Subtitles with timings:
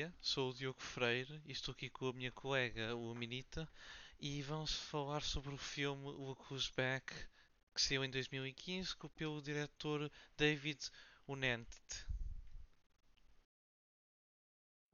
[0.00, 3.68] dia, sou o Diogo Freire e estou aqui com a minha colega, o Minita,
[4.18, 7.12] e vamos falar sobre o filme Look Who's Back,
[7.74, 10.78] que saiu em 2015 pelo diretor David
[11.28, 11.68] Unent.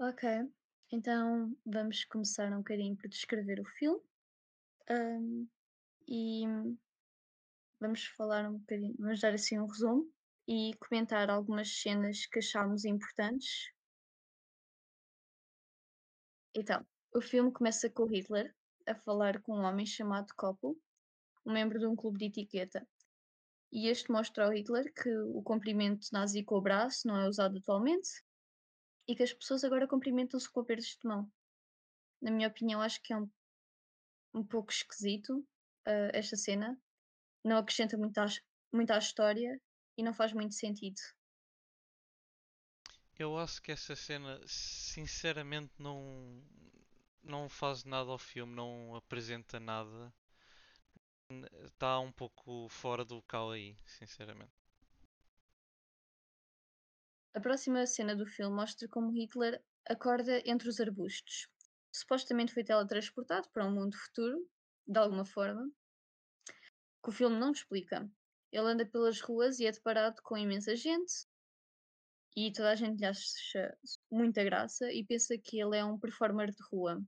[0.00, 0.28] Ok,
[0.90, 4.02] então vamos começar um bocadinho por descrever o filme
[4.90, 5.48] um,
[6.08, 6.42] e
[7.78, 10.12] vamos falar um bocadinho, vamos dar assim um resumo
[10.48, 13.75] e comentar algumas cenas que achámos importantes.
[16.58, 18.56] Então, o filme começa com Hitler
[18.86, 20.74] a falar com um homem chamado Koppel,
[21.44, 22.88] um membro de um clube de etiqueta.
[23.70, 27.58] E este mostra ao Hitler que o comprimento nazi com o braço não é usado
[27.58, 28.08] atualmente
[29.06, 31.30] e que as pessoas agora cumprimentam-se com apertos de mão.
[32.22, 33.30] Na minha opinião, acho que é um,
[34.32, 35.40] um pouco esquisito
[35.86, 36.80] uh, esta cena.
[37.44, 38.24] Não acrescenta muito à,
[38.72, 39.60] muito à história
[39.98, 41.00] e não faz muito sentido.
[43.18, 46.42] Eu acho que essa cena, sinceramente, não,
[47.22, 50.12] não faz nada ao filme, não apresenta nada.
[51.64, 54.52] Está um pouco fora do local aí, sinceramente.
[57.34, 61.48] A próxima cena do filme mostra como Hitler acorda entre os arbustos.
[61.90, 64.46] Supostamente foi teletransportado para um mundo futuro,
[64.86, 65.70] de alguma forma,
[67.02, 68.10] que o filme não explica.
[68.52, 71.26] Ele anda pelas ruas e é deparado com imensa gente,
[72.36, 73.76] e toda a gente lhe acha
[74.10, 77.02] muita graça e pensa que ele é um performer de rua.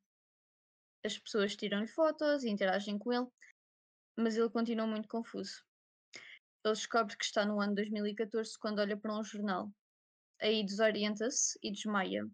[1.04, 3.26] As pessoas tiram-lhe fotos e interagem com ele,
[4.16, 5.62] mas ele continua muito confuso.
[6.64, 9.70] Ele descobre que está no ano 2014 quando olha para um jornal
[10.40, 12.28] aí desorienta-se e desmaia.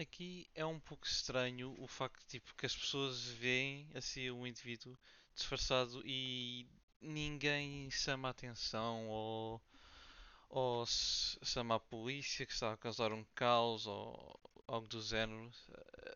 [0.00, 4.96] Aqui é um pouco estranho o facto tipo, que as pessoas veem assim um indivíduo
[5.34, 6.68] disfarçado e
[7.00, 9.62] ninguém chama atenção ou,
[10.48, 15.50] ou chama a polícia que está a causar um caos ou algo do género.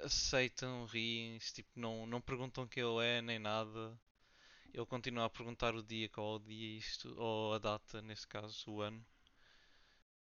[0.00, 3.98] Aceitam, riem-se, tipo, não, não perguntam quem ele é nem nada.
[4.72, 8.26] Ele continua a perguntar o dia, qual é o dia isto, ou a data, nesse
[8.26, 9.04] caso, o ano.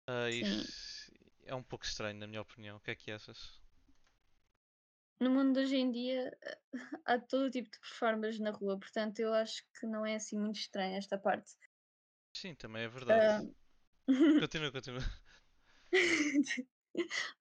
[0.08, 1.12] Uh, isso
[1.44, 2.76] é um pouco estranho, na minha opinião.
[2.78, 3.60] O que é que achas?
[5.20, 6.38] No mundo de hoje em dia
[7.04, 10.60] há todo tipo de performers na rua, portanto eu acho que não é assim muito
[10.60, 11.56] estranho esta parte.
[12.32, 13.44] Sim, também é verdade.
[13.44, 13.54] Uh...
[14.40, 15.02] continua, continua.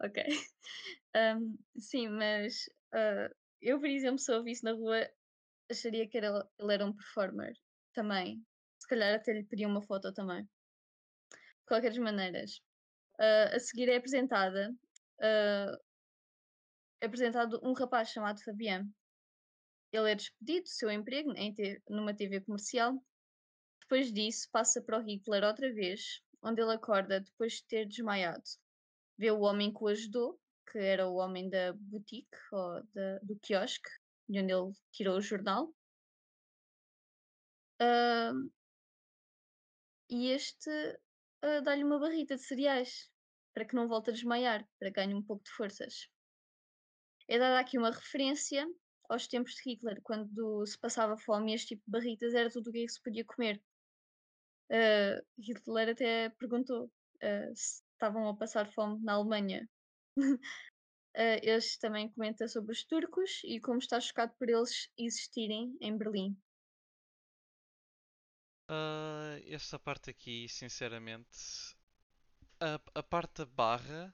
[0.03, 0.23] ok.
[1.15, 5.09] Um, sim, mas uh, eu, por exemplo, se eu ouvisse na rua,
[5.71, 7.53] acharia que era, ele era um performer
[7.93, 8.43] também.
[8.79, 10.47] Se calhar até lhe pediam uma foto também
[11.67, 12.57] qualquer maneiras.
[13.19, 14.73] Uh, a seguir é apresentada
[15.19, 15.77] uh,
[17.01, 18.89] é apresentado um rapaz chamado Fabiano.
[19.91, 21.53] Ele é despedido do seu emprego em
[21.89, 22.93] numa TV comercial.
[23.81, 28.43] Depois disso, passa para o Hitler outra vez, onde ele acorda depois de ter desmaiado.
[29.17, 30.39] Vê o homem que o ajudou,
[30.71, 33.89] que era o homem da boutique, ou da, do quiosque,
[34.29, 35.73] de onde ele tirou o jornal.
[37.81, 38.51] Uh,
[40.09, 40.69] e este
[41.43, 43.11] uh, dá-lhe uma barrita de cereais
[43.53, 46.07] para que não volte a desmaiar, para ganhe um pouco de forças.
[47.27, 48.65] É dada aqui uma referência
[49.09, 52.69] aos tempos de Hitler, quando se passava fome e este tipo de barritas era tudo
[52.69, 53.61] o que se podia comer.
[54.69, 59.67] Uh, Hitler até perguntou uh, se estavam a passar fome na Alemanha.
[60.17, 60.39] uh,
[61.15, 66.37] este também comenta sobre os turcos e como está chocado por eles existirem em Berlim.
[68.69, 71.75] Uh, esta parte aqui, sinceramente,
[72.59, 74.13] a, a parte da barra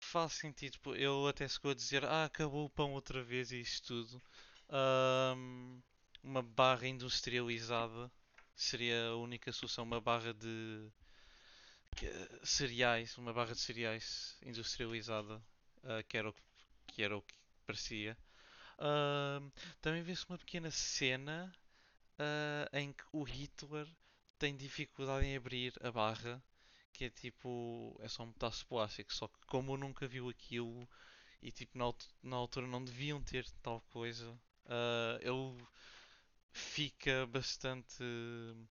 [0.00, 0.78] faz sentido.
[0.96, 4.22] Eu até chegou a dizer, ah, acabou o pão outra vez e isto tudo.
[4.70, 5.82] Um,
[6.22, 8.10] uma barra industrializada
[8.54, 9.84] seria a única solução.
[9.84, 10.90] Uma barra de
[12.42, 15.36] cereais, uma barra de cereais industrializada,
[15.84, 16.34] uh, que, era o,
[16.86, 17.34] que era o que
[17.66, 18.16] parecia.
[18.78, 21.52] Uh, também vê-se uma pequena cena
[22.18, 23.86] uh, em que o Hitler
[24.38, 26.42] tem dificuldade em abrir a barra,
[26.92, 30.28] que é tipo, é só um pedaço de plástico, só que como eu nunca viu
[30.28, 30.88] aquilo
[31.40, 31.92] e tipo na,
[32.22, 35.64] na altura não deviam ter tal coisa, uh, ele
[36.52, 38.68] fica bastante uh,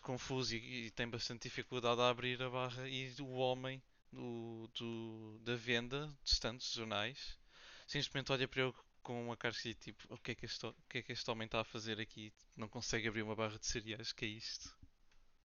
[0.00, 3.82] confuso e, e, tem bastante dificuldade a abrir a barra e o homem
[4.12, 7.38] do, do da venda de jornais
[7.86, 10.74] simplesmente olha para ele com uma cara de tipo, o que, é que este, o
[10.88, 12.32] que é que este homem está a fazer aqui?
[12.56, 14.74] Não consegue abrir uma barra de cereais, que é isto?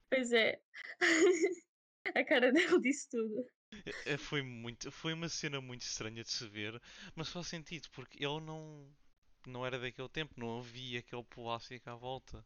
[0.09, 0.59] Pois é.
[2.15, 3.45] a cara dele disse tudo.
[3.85, 6.81] É, é, foi, muito, foi uma cena muito estranha de se ver,
[7.15, 8.91] mas faz sentido, porque ele não,
[9.49, 12.45] não era daquele tempo, não havia aquele plástico à volta.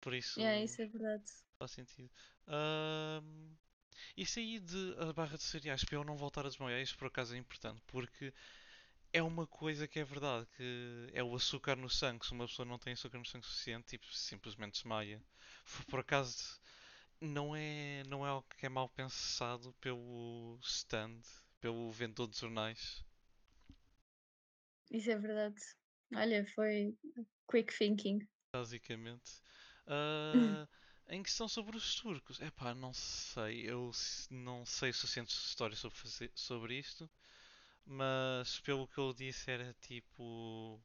[0.00, 0.40] Por isso.
[0.40, 1.24] É, isso é verdade.
[1.58, 2.10] Faz sentido.
[2.48, 3.56] Um,
[4.16, 7.08] Isso aí de a barra de cereais para eu não voltar a desmaiar, isso por
[7.08, 8.32] acaso é importante, porque
[9.12, 12.26] é uma coisa que é verdade, que é o açúcar no sangue.
[12.26, 15.22] Se uma pessoa não tem açúcar no sangue suficiente, tipo, simplesmente desmaia.
[15.88, 16.60] Por acaso
[17.20, 21.20] não é, não é algo que é mal pensado pelo stand,
[21.60, 23.04] pelo vendedor de jornais.
[24.90, 25.60] Isso é verdade.
[26.16, 26.94] Olha, foi
[27.50, 28.26] quick thinking.
[28.52, 29.32] Basicamente.
[29.86, 30.66] Ah,
[31.10, 33.68] em questão sobre os turcos, é pá, não sei.
[33.68, 33.90] Eu
[34.30, 37.08] não sei o suficiente história sobre, fazer- sobre isto,
[37.86, 40.80] mas pelo que eu disse era tipo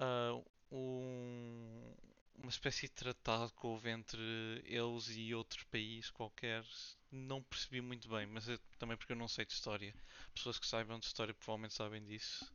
[0.00, 1.94] ah, um-
[2.36, 4.20] uma espécie de tratado que houve entre
[4.66, 6.64] eles e outro país qualquer.
[7.10, 9.94] Não percebi muito bem, mas é também porque eu não sei de história.
[10.34, 12.52] Pessoas que saibam de história provavelmente sabem disso.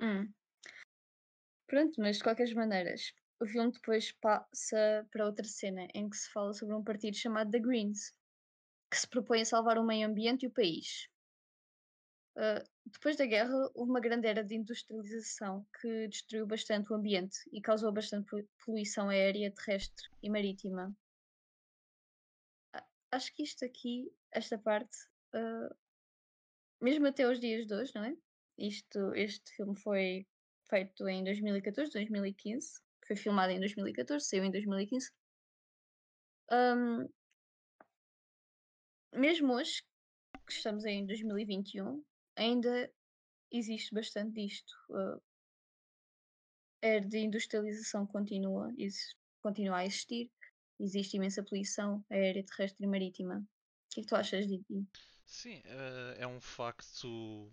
[0.00, 0.34] Hum.
[1.68, 6.28] Pronto, mas de qualquer maneiras, o filme depois passa para outra cena em que se
[6.32, 8.12] fala sobre um partido chamado The Greens,
[8.90, 11.08] que se propõe a salvar o meio ambiente e o país.
[12.36, 17.36] Ah, depois da guerra, houve uma grande era de industrialização que destruiu bastante o ambiente
[17.52, 20.96] e causou bastante polu- poluição aérea, terrestre e marítima.
[23.10, 24.96] Acho que isto aqui, esta parte,
[25.34, 25.68] ah,
[26.80, 28.16] mesmo até os dias de hoje, não é?
[28.58, 30.26] Isto, este filme foi
[30.68, 35.10] feito em 2014, 2015, foi filmado em 2014, saiu em 2015.
[36.50, 37.08] Hum,
[39.12, 39.82] mesmo hoje,
[40.46, 42.02] que estamos em 2021,
[42.36, 42.90] ainda
[43.50, 44.72] existe bastante disto.
[44.92, 45.18] ah,
[46.80, 50.30] era de industrialização continua, exi- continua a existir,
[50.78, 53.38] existe imensa poluição aérea, terrestre e marítima.
[53.38, 54.86] O que é que tu achas de ti?
[55.26, 57.50] Sim, eh, é um facto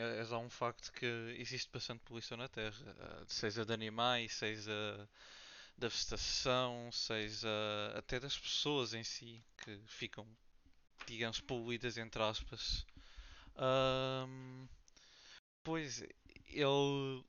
[0.00, 1.06] é, é já um facto que
[1.38, 5.08] existe bastante poluição na Terra, eh, seja de animais, seja
[5.78, 7.48] da vegetação, seja
[7.96, 10.26] até das pessoas em si, que ficam,
[11.06, 12.86] digamos, poluídas entre aspas.
[13.56, 14.66] Ahm,
[15.64, 16.02] pois,
[16.48, 17.24] ele,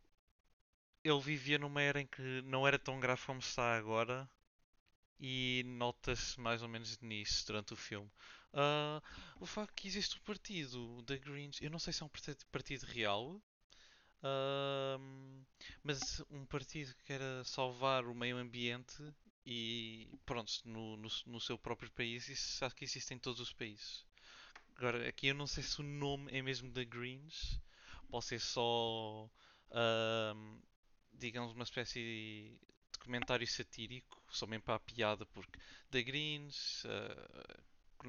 [1.04, 4.30] ele vivia numa era em que não era tão grave como está agora,
[5.20, 8.10] e nota-se mais ou menos nisso durante o filme.
[8.54, 9.02] Ah,
[9.40, 12.10] o facto que existe o partido da Greens, eu não sei se é um
[12.52, 13.42] partido real,
[14.24, 15.46] Ahm,
[15.84, 19.04] mas um partido que queira salvar o meio ambiente
[19.46, 23.54] e pronto, no, no, no seu próprio país, isso acho que existe em todos os
[23.54, 24.06] países.
[24.78, 27.60] Agora, aqui eu não sei se o nome é mesmo da Greens,
[28.10, 29.30] pode ser só,
[29.72, 30.60] ahm,
[31.14, 32.00] digamos, uma espécie
[32.92, 35.60] de comentário satírico, mesmo para a piada, porque
[35.92, 36.86] da Greens,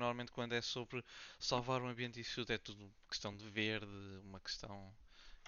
[0.00, 1.04] ah, que normalmente quando é sobre
[1.38, 3.86] salvar o ambiente e tudo é tudo questão de verde,
[4.24, 4.94] uma questão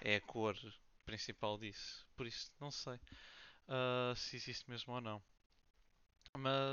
[0.01, 0.55] é a cor
[1.05, 2.07] principal disso.
[2.15, 2.99] Por isso, não sei
[3.67, 5.23] ah, se existe mesmo ou não.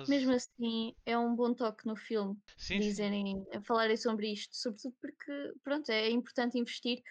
[0.06, 3.04] Mesmo Mas, assim, é um bom toque no filme sim, sim.
[3.04, 7.02] dizerem, a falarem sobre isto, sobretudo porque, pronto, é importante investir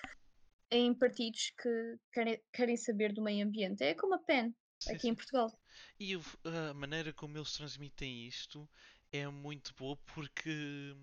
[0.71, 3.83] em partidos que querem, querem saber do meio ambiente.
[3.83, 5.15] É como a PEN, Sim, aqui em sim.
[5.15, 5.51] Portugal.
[5.99, 6.23] E o-
[6.69, 8.69] a maneira como eles transmitem isto
[9.13, 10.95] é muito boa porque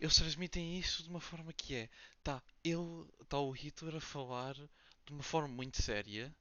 [0.00, 1.90] eles transmitem isso de uma forma que é,
[2.22, 6.34] tá, ele, tá o Hitler a falar de uma forma muito séria,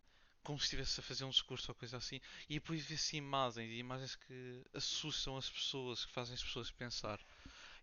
[0.43, 3.77] como se estivesse a fazer um discurso ou coisa assim, e depois vê-se imagens, e
[3.77, 7.19] imagens que assustam as pessoas, que fazem as pessoas pensar.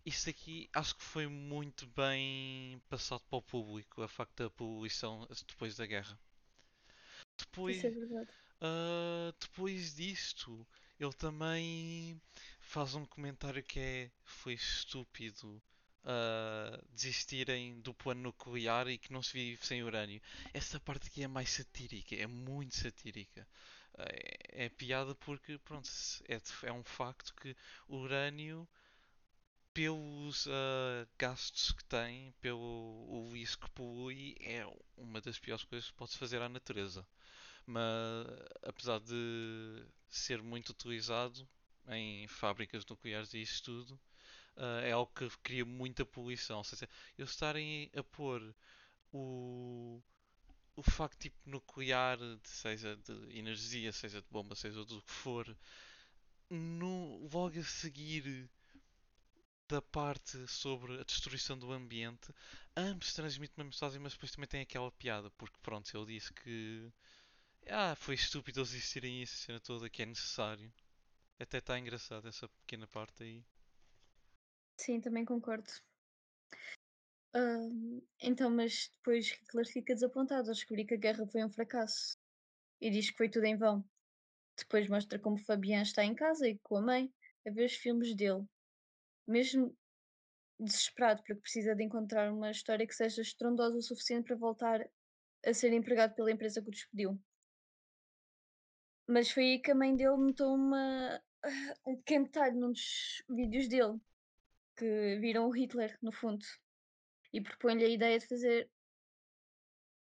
[0.05, 5.27] Isso aqui acho que foi muito bem passado para o público, a facto da poluição
[5.47, 6.19] depois da guerra.
[7.67, 8.31] Isso é Depois, verdade.
[8.61, 10.67] ah, depois disto,
[10.99, 12.21] ele também
[12.69, 15.61] faz um comentário que é foi estúpido
[16.03, 20.21] ah, desistirem do plano nuclear e que não se vive sem urânio.
[20.53, 23.47] Essa parte aqui é mais satírica, é muito satírica.
[23.97, 25.89] Ah, É, é piada porque, pronto,
[26.27, 27.55] é, é um facto que
[27.87, 28.67] o urânio
[29.73, 34.63] pelos ah, gastos que tem, pelo o risco que polui, é
[34.97, 37.05] uma das piores coisas que pode fazer à natureza.
[37.65, 38.27] Mas
[38.63, 41.47] apesar de ser muito utilizado
[41.89, 43.99] em fábricas nucleares e isso tudo,
[44.57, 46.59] ah, é algo que cria muita poluição.
[46.59, 48.55] Ou seja, eles estarem a pôr
[49.13, 50.01] o,
[50.75, 55.57] o facto tipo nuclear, de- seja de energia, seja de bomba, seja do que for,
[56.49, 58.49] no, logo a seguir
[59.69, 62.33] da parte sobre a destruição do ambiente,
[62.75, 66.91] ambos transmitem uma mensagem, mas depois também tem aquela piada, porque pronto, ele disse que
[67.69, 70.71] ah, foi estúpido eles existirem isso, a cena toda que é necessário.
[71.39, 73.43] Até está engraçado essa pequena parte aí.
[74.77, 75.69] Sim, também concordo.
[77.33, 82.17] Hum, então, mas depois Hitler fica desapontado ao descobrir que a guerra foi um fracasso
[82.81, 83.85] e diz que foi tudo em vão.
[84.57, 87.13] Depois mostra como Fabian está em casa e com a mãe
[87.47, 88.45] a ver os filmes dele.
[89.27, 89.75] mesmo
[90.59, 94.89] desesperado, porque precisa de encontrar uma história que seja estrondosa o suficiente para voltar
[95.45, 97.19] a ser empregado pela empresa que o despediu.
[99.07, 101.21] Mas foi aí que a mãe dele notou uma
[101.85, 103.99] um pequeno detalhe num dos vídeos dele,
[104.77, 106.45] que viram o Hitler, no fundo,
[107.33, 108.69] e propõe-lhe a ideia de fazer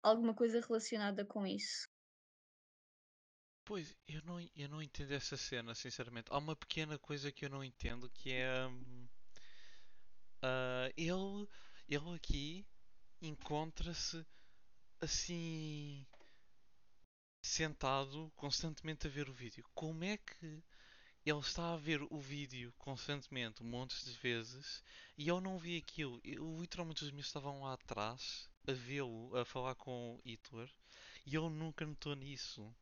[0.02, 1.88] alguma coisa relacionada com isso.
[3.64, 6.28] Pois, eu não, eu não entendo essa cena, sinceramente.
[6.30, 8.47] Há uma pequena coisa que eu não entendo que é.
[10.40, 11.49] ah, ele,
[11.88, 12.64] ele aqui
[13.21, 14.25] encontra-se
[15.00, 16.06] assim.
[17.42, 19.64] sentado constantemente a ver o vídeo.
[19.75, 20.62] Como é que
[21.26, 24.80] ele está a ver o vídeo constantemente, um monte de vezes,
[25.18, 26.21] e eu não vi aquilo?
[26.23, 30.71] Eu, literalmente os meus estavam lá atrás a vê-lo, a falar com o Hitler,
[31.26, 32.73] e ele nunca notou nisso.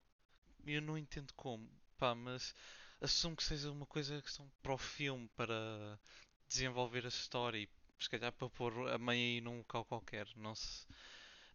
[0.66, 2.54] Eu não entendo como, pá, mas
[3.00, 5.98] assumo que seja uma coisa questão para o filme, para
[6.46, 10.28] desenvolver a história e se calhar para pôr a mãe aí num local qualquer.
[10.36, 10.86] Não se,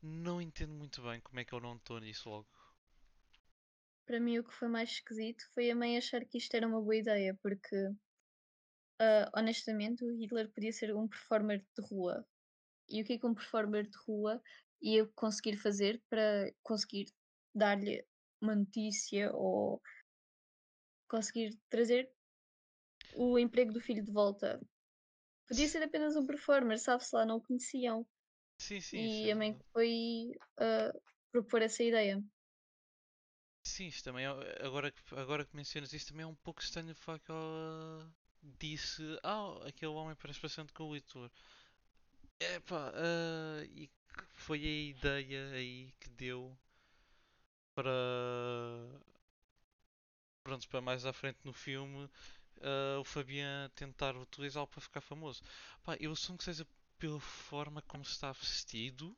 [0.02, 2.48] não entendo muito bem como é que eu não estou nisso logo.
[4.10, 6.82] Para mim, o que foi mais esquisito foi a mãe achar que isto era uma
[6.82, 7.76] boa ideia, porque,
[9.00, 12.26] ah, honestamente, o Hitler podia ser um performer de rua.
[12.90, 14.42] E o que é que um performer de rua
[14.82, 17.06] ia conseguir fazer para conseguir
[17.54, 18.04] dar-lhe
[18.42, 19.80] uma notícia ou
[21.08, 22.12] conseguir trazer
[23.16, 24.60] o emprego do filho de volta?
[25.48, 28.08] Podia ser apenas um performer, sabe-se lá, não o conheciam.
[28.58, 30.92] Sim, sim, E é a mãe foi ah,
[31.32, 32.20] propor essa ideia.
[33.70, 34.30] Sim, isto também é,
[34.66, 38.12] agora agora que mencionas isso também é um pouco estranho o facto que ela
[38.60, 41.30] disse, ah, aquele homem parece bastante com o Hitler.
[42.40, 43.90] Epá, ah, e
[44.34, 46.58] foi a ideia aí que deu
[47.74, 47.90] para,
[50.44, 52.10] pronto, para mais à frente no filme,
[52.62, 55.42] ah, o Fabian tentar utilizá-lo para ficar famoso.
[55.84, 59.16] Pá, eu assumo que seja pela forma como está vestido,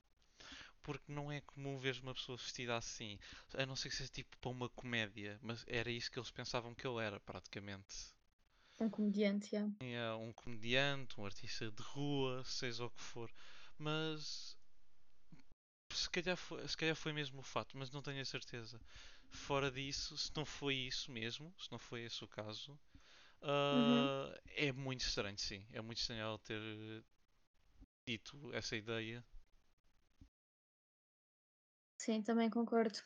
[0.83, 3.19] porque não é comum ver uma pessoa vestida assim,
[3.55, 6.73] a não ser que seja tipo para uma comédia, mas era isso que eles pensavam
[6.75, 8.13] que ele era, praticamente.
[8.81, 9.71] Um comediante, yeah.
[9.81, 13.29] É um comediante, um artista de rua, seja o que for.
[13.77, 14.57] Mas
[15.93, 18.81] se calhar foi, se calhar foi mesmo o fato, mas não tenho a certeza.
[19.29, 22.77] Fora disso, se não foi isso mesmo, se não foi esse o caso,
[23.71, 24.11] Uhum.
[24.13, 25.65] ah, é muito estranho, sim.
[25.73, 26.61] É muito estranho ela ter
[28.05, 29.23] dito essa ideia.
[32.03, 32.97] Sim, também concordo.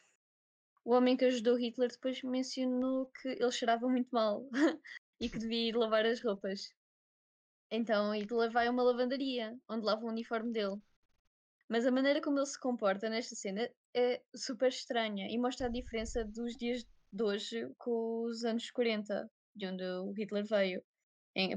[0.86, 4.48] O homem que ajudou Hitler depois mencionou que ele cheirava muito mal
[5.20, 6.74] e que devia ir lavar as roupas.
[7.70, 10.82] Então Hitler vai a uma lavandaria, onde lava o uniforme dele.
[11.68, 15.70] Mas a maneira como ele se comporta nesta cena é super estranha e mostra a
[15.70, 20.82] diferença dos dias de hoje com os anos 40, de onde o Hitler veio.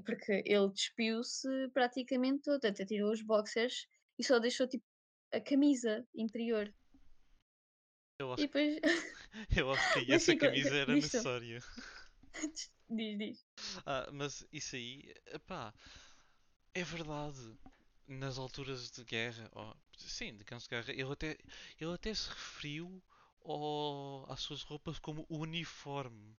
[0.04, 3.87] Porque ele despiu-se praticamente todo, até tirou os boxers
[4.18, 4.85] e só deixou tipo
[5.33, 6.75] a camisa interior.
[8.18, 8.78] Eu E acho, depois.
[8.80, 8.82] que-
[9.56, 11.62] eu acho que essa camisa era Diz necessária.
[12.90, 13.44] Diz, diz.
[13.87, 15.72] Ah, mas isso aí, epá,
[16.75, 17.58] é verdade.
[18.06, 21.37] Nas alturas de guerra, ó, sim, de campos de guerra, ele até,
[21.78, 23.02] ele até se referiu
[23.44, 26.34] ao- às suas roupas como uniforme.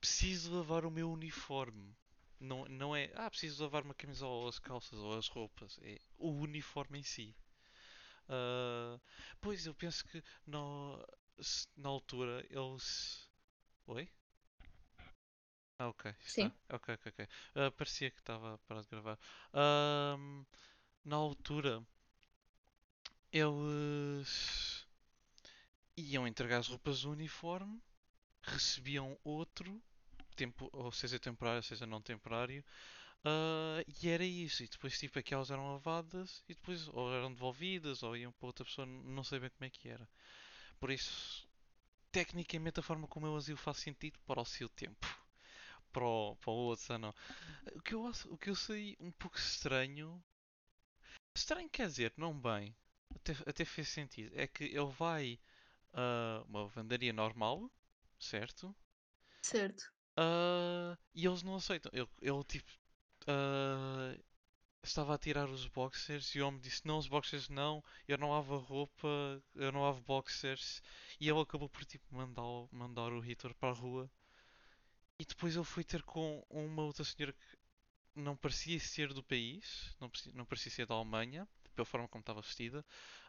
[0.00, 1.96] Preciso lavar o meu uniforme.
[2.40, 5.78] Não, não é, ah, preciso lavar uma camisola ou as calças ou as roupas.
[5.82, 7.36] É o uniforme em si.
[8.30, 8.98] Ah,
[9.40, 11.04] pois, eu penso que no-
[11.40, 13.28] se- na altura eles.
[13.88, 14.08] Oi?
[15.78, 16.46] Ah, ok, está.
[16.46, 16.52] Sim.
[16.68, 17.28] Ok, ok, ok.
[17.56, 19.18] Ah, parecia que estava parado de gravar.
[19.52, 20.44] Ahm,
[21.04, 21.82] na altura,
[23.32, 24.86] eles
[25.96, 27.80] iam entregar as roupas do uniforme,
[28.42, 29.82] recebiam outro,
[30.36, 32.64] tempo, ou seja temporário, seja não temporário,
[33.24, 34.62] ah, e era isso.
[34.62, 38.64] E depois, tipo, aquelas eram lavadas e depois ou eram devolvidas ou iam para outra
[38.64, 40.08] pessoa, não sei bem como é que era.
[40.78, 41.46] Por isso,
[42.12, 45.06] tecnicamente, a forma como eu as faz sentido para o seu tempo.
[45.92, 47.14] Para o, para o outro, não.
[47.74, 50.22] O que eu, o que eu sei um pouco estranho
[51.34, 52.76] Estranho quer dizer, não bem.
[53.14, 54.32] Até, até fez sentido.
[54.38, 55.38] É que ele vai
[55.92, 57.70] a uma lavandaria normal,
[58.18, 58.74] certo?
[59.42, 59.92] Certo.
[60.16, 61.90] Ah, e eles não aceitam.
[61.94, 62.70] Ele, ele, tipo
[63.26, 64.14] ah,
[64.84, 68.30] estava a tirar os boxers e o homem disse não, os boxers não, eu não
[68.32, 69.08] lavo a roupa,
[69.54, 70.82] eu não lavo boxers.
[71.20, 74.10] E ele acabou por tipo mandar, o- mandar o Hitler para a rua.
[75.18, 77.56] E depois ele foi ter com uma outra senhora que
[78.16, 82.22] não parecia ser do país, não parecia, não parecia ser da Alemanha, pela forma como
[82.22, 82.84] estava vestida.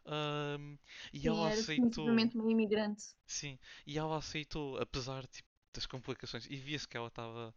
[0.05, 0.77] Ahm,
[1.13, 3.15] e Sim, ela era aceitou, uma imigrante.
[3.27, 7.55] sim, e ela aceitou, apesar tipo, das complicações, e via-se que ela estava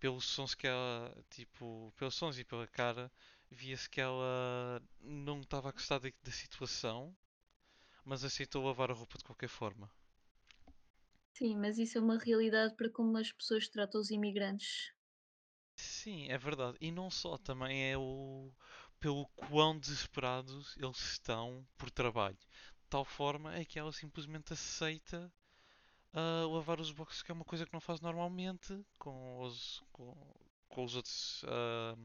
[0.00, 3.12] pelos sons que ela, tipo, pelos sons e pela cara,
[3.50, 7.14] via-se que ela não estava a gostar da, situação,
[8.04, 9.90] mas aceitou lavar a roupa de qualquer forma.
[11.34, 14.92] Sim, mas isso é uma realidade para como as pessoas tratam os imigrantes.
[15.76, 16.76] Sim, é verdade.
[16.80, 18.52] E não só, também é o
[19.00, 22.36] pelo quão desesperados eles estão por trabalho.
[22.36, 25.32] De tal forma é que ela simplesmente aceita
[26.12, 30.14] ah, lavar os boxes, que é uma coisa que não faz normalmente com os, com,
[30.68, 31.96] com os outros ah,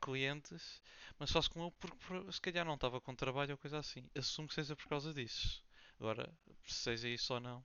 [0.00, 0.82] clientes,
[1.18, 4.08] mas faz com ele porque por- se calhar não estava com trabalho ou coisa assim.
[4.16, 5.64] Assumo que seja por causa disso.
[5.98, 6.32] Agora,
[6.66, 7.64] se seja isso ou não,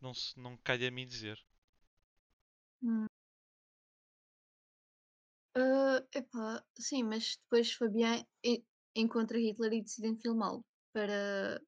[0.00, 1.38] não, não calha a mim dizer.
[5.56, 8.64] Ah, epá, sim, mas depois Fabian e-
[8.94, 11.60] encontra Hitler e decidem filmá-lo para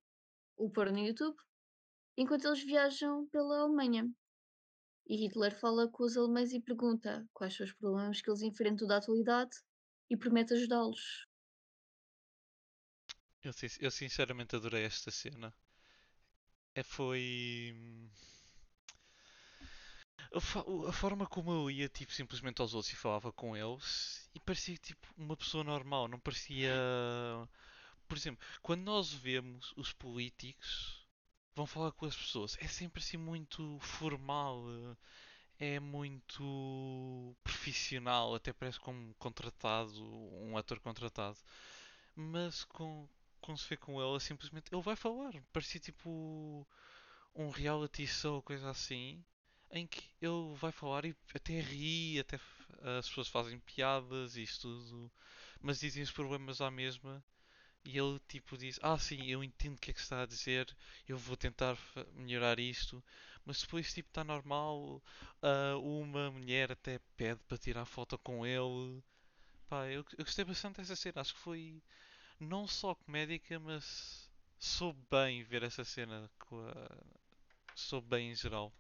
[0.57, 1.37] o pôr no YouTube,
[2.17, 4.11] enquanto eles viajam pela Alemanha.
[5.09, 8.89] E Hitler fala com os alemães e pergunta quais são os problemas que eles enfrentam
[8.89, 9.57] da atualidade
[10.11, 11.27] e promete ajudá-los.
[13.43, 15.55] Eu, eu sinceramente adorei esta cena.
[16.75, 17.73] É, foi.
[20.33, 24.41] A, a forma como eu ia tipo, simplesmente aos outros e falava com eles e
[24.41, 26.75] parecia tipo uma pessoa normal, não parecia.
[28.09, 30.96] Por exemplo, quando nós vemos os políticos
[31.57, 34.65] vão falar com as pessoas, é sempre assim muito formal,
[35.59, 40.05] eh, é muito profissional, até parece como contratado,
[40.45, 41.39] um ator contratado.
[42.15, 43.09] Mas com,
[43.41, 45.33] com se vê com ele, simplesmente ele vai falar.
[45.53, 46.67] Parecia tipo
[47.35, 49.25] um reality show, coisa assim,
[49.71, 52.39] em que ele vai falar e até ri, até
[52.99, 55.13] as pessoas fazem piadas e isso tudo,
[55.63, 57.23] mas dizem os problemas à mesma.
[57.87, 60.77] E ele tipo diz, ah sim, eu entendo o que é que está a dizer,
[61.09, 61.79] eu vou tentar
[62.15, 63.03] melhorar isto,
[63.47, 65.03] mas depois tipo está normal,
[65.43, 69.03] ah, uma mulher até pede para tirar foto com ele.
[69.69, 71.83] Pá, eu, eu gostei bastante dessa cena, acho que foi
[72.41, 77.05] não só comédica, mas soube bem ver essa cena, com a-
[77.77, 78.73] soube bem em geral.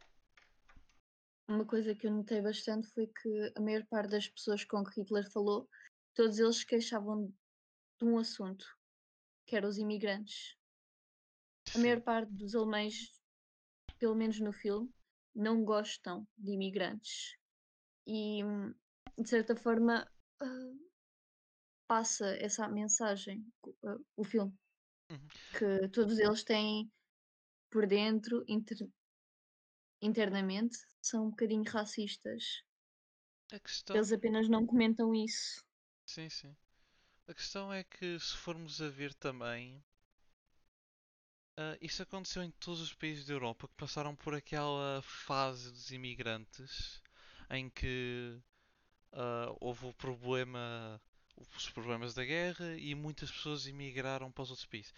[1.49, 5.01] Uma coisa que eu notei bastante foi que a maior parte das pessoas com que
[5.01, 5.69] Hitler falou,
[6.15, 7.33] todos eles queixavam
[7.99, 8.67] de um assunto,
[9.47, 10.57] que eram os imigrantes.
[11.75, 12.95] A maior parte dos alemães,
[13.99, 14.91] pelo menos no filme,
[15.35, 17.37] não gostam de imigrantes.
[18.07, 18.43] E,
[19.19, 20.73] de certa forma, ah,
[21.89, 24.53] passa essa mensagem, o ah, o filme,
[25.11, 25.31] Uhum.
[25.53, 26.91] que todos eles têm
[27.71, 28.89] por dentro, inter-
[30.01, 32.63] internamente, são um bocadinho racistas.
[33.53, 33.59] A
[33.93, 35.61] Eles questão, apenas não comentam isso.
[36.05, 36.57] sim, sim.
[37.29, 39.83] A questão é que se formos a ver também,
[41.57, 45.91] ah, isso aconteceu em todos os países da Europa que passaram por aquela fase dos
[45.91, 47.03] imigrantes
[47.51, 48.39] em que
[49.13, 51.01] ah, houve o problema,
[51.57, 54.95] os problemas da guerra e muitas pessoas emigraram para os outros países.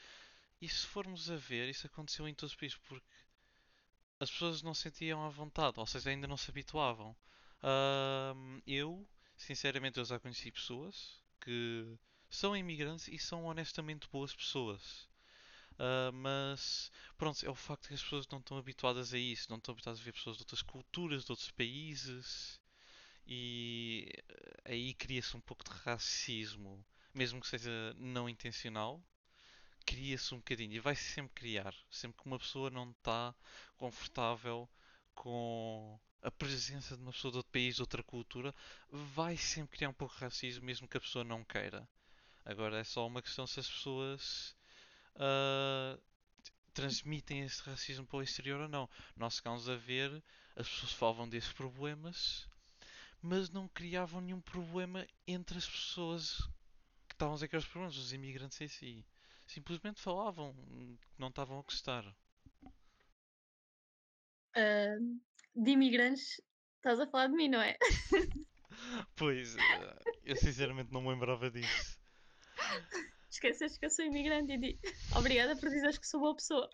[0.60, 3.06] E se formos a ver, isso aconteceu em todos os países porque
[4.20, 7.16] as pessoas não se sentiam à vontade, ou seja, ainda não se habituavam.
[7.62, 11.98] Ahm, eu, sinceramente, eu já conheci pessoas que
[12.30, 15.08] são imigrantes e são honestamente boas pessoas.
[15.78, 19.58] Ah, mas pronto, é o facto que as pessoas não estão habituadas a isso, não
[19.58, 22.60] estão habituadas a ver pessoas de outras culturas, de outros países,
[23.26, 29.02] e eh, aí cria-se um pouco de racismo, mesmo que seja não intencional
[29.86, 31.74] cria-se um bocadinho e vai -se sempre criar.
[31.90, 33.34] Sempre que uma pessoa não está
[33.76, 34.68] confortável
[35.14, 38.54] com a presença de uma pessoa de outro país, de outra cultura,
[38.90, 41.88] vai sempre criar um pouco de racismo, mesmo que a pessoa não queira.
[42.48, 44.56] Agora é só uma questão se as pessoas
[45.16, 45.98] ah,
[46.72, 48.88] transmitem esse racismo para o exterior ou não.
[49.14, 50.24] Nós ficámos a ver,
[50.56, 52.48] as pessoas falavam desses problemas,
[53.20, 56.38] mas não criavam nenhum problema entre as pessoas
[57.06, 59.06] que estavam a dizer que eram os problemas, os imigrantes em si.
[59.46, 62.16] Simplesmente falavam que não estavam a gostar.
[64.56, 64.96] Ah,
[65.54, 66.40] de imigrantes,
[66.76, 67.76] estás a falar de mim, não é?
[69.16, 71.97] Pois, eh, eu sinceramente não me lembrava disso.
[73.30, 74.80] Esqueceste que eu sou imigrante e di...
[75.16, 76.68] obrigada por dizeres que sou boa pessoa.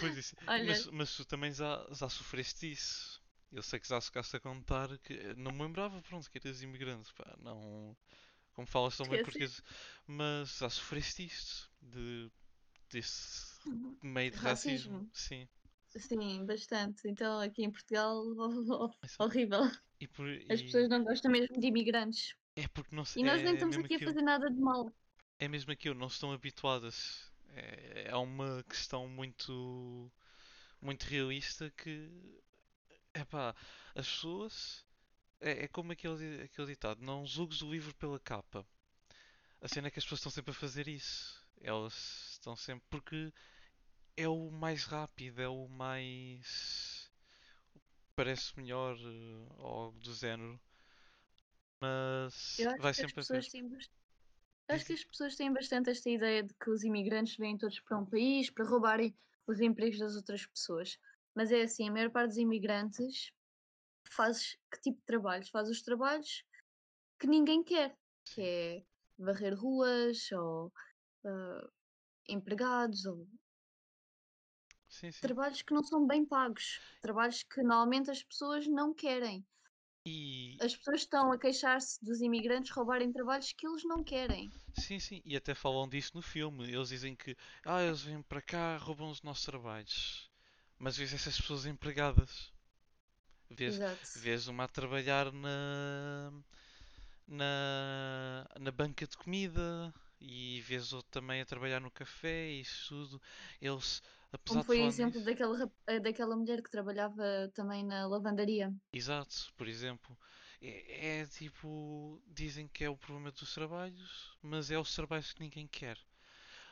[0.00, 0.34] Pois isso.
[0.48, 3.22] Olha, Mas, mas tu também já, já sofreste isso.
[3.52, 7.12] Eu sei que já chegaste a contar que não me lembrava, pronto, que eras imigrante,
[7.14, 7.96] pá, não.
[8.52, 9.62] Como falas tão bem português,
[10.06, 12.30] mas já sofreste isto de
[12.88, 13.58] desse
[14.02, 15.10] meio de racismo, Racismo.
[15.12, 15.48] sim.
[15.96, 17.08] Sim, bastante.
[17.08, 18.22] Então aqui em Portugal,
[19.02, 19.18] Isso.
[19.18, 19.62] horrível.
[20.00, 22.34] E, por, As e pessoas não gostam mesmo de imigrantes.
[22.56, 24.60] é porque não se, E nós nem é estamos mesmo aqui a fazer nada de
[24.60, 24.92] mal.
[25.38, 27.30] É mesmo aquilo, não estão habituadas.
[27.48, 30.10] É, é uma questão muito
[30.80, 32.10] muito realista que,
[33.14, 33.54] epá,
[33.94, 34.84] as pessoas,
[35.40, 38.66] é, é como aquele, aquele ditado, não julgues o livro pela capa.
[39.60, 41.40] A cena é que as pessoas estão sempre a fazer isso.
[41.60, 43.32] Elas estão sempre, porque
[44.16, 47.10] é o mais rápido, é o mais,
[48.14, 50.60] parece melhor, eh, ou algo do género,
[51.80, 53.90] mas vai sempre têm bas
[54.68, 57.98] acho que as pessoas têm bastante esta ideia de que os imigrantes vêm todos para
[57.98, 59.14] um país para roubarem
[59.46, 60.98] os empregos das outras pessoas.
[61.34, 63.30] Mas é assim, a maior parte dos imigrantes
[64.10, 65.50] faz que tipo de trabalhos?
[65.50, 66.44] Faz os trabalhos
[67.18, 68.84] que ninguém quer, que é
[69.18, 70.72] varrer ruas ou,
[71.24, 71.68] hã,
[72.28, 73.28] empregados ou
[74.94, 75.32] sim, sim.
[75.34, 79.46] trabalhos que não são bem pagos, trabalhos que normalmente as pessoas não querem.
[80.04, 84.52] E, As pessoas estão a queixar-se dos imigrantes roubarem trabalhos que eles não querem.
[84.78, 86.64] sim, sim, e até falam disso no filme.
[86.70, 90.30] Eles dizem que, ah, eles vêm para cá, roubam os nossos trabalhos.
[90.78, 92.52] Mas vês essas pessoas empregadas.
[93.50, 93.80] Vês,
[94.14, 96.32] vês uma a trabalhar na,
[97.26, 102.88] na, na banca de comida e vês outro também a trabalhar no café e isso
[102.88, 103.22] tudo.
[103.60, 104.02] Eles,
[104.34, 108.74] apesar de foi o exemplo nisso, daquela, eh, daquela mulher que trabalhava também na lavandaria.
[108.92, 110.16] exato, por exemplo,
[110.60, 115.40] é, é tipo, dizem que é o problema dos trabalhos, mas é os trabalhos que
[115.42, 115.98] ninguém quer.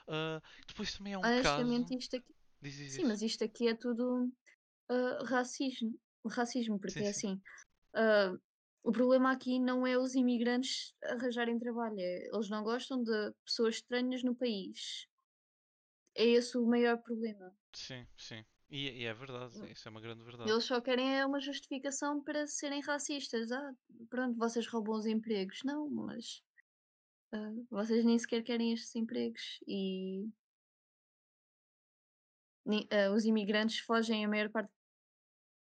[0.09, 2.35] Ah, depois também há um caso, Honestamente, isto aqui.
[2.61, 4.33] diz, diz, Sim, mas isto aqui é tudo
[4.91, 5.99] ah, racismo.
[6.27, 7.29] Racismo, porque Sim, é sim.
[7.29, 7.43] assim.
[7.95, 8.37] ah,
[8.85, 13.77] o problema aqui não é os imigrantes arranjarem trabalho, é eles não gostam de pessoas
[13.77, 15.07] estranhas no país.
[16.15, 17.55] É esse o maior problema.
[17.73, 18.45] Sim, sim.
[18.73, 20.51] E, e é verdade, isso é uma grande verdade.
[20.51, 23.53] Eles só querem é uma justificação para serem racistas.
[23.53, 23.75] Ah,
[24.09, 25.61] pronto, vocês roubam os empregos.
[25.63, 26.43] Não, mas
[27.33, 29.59] ah, vocês nem sequer querem estes empregos.
[29.67, 30.27] E
[32.91, 34.73] ah, os imigrantes fogem, a maior parte,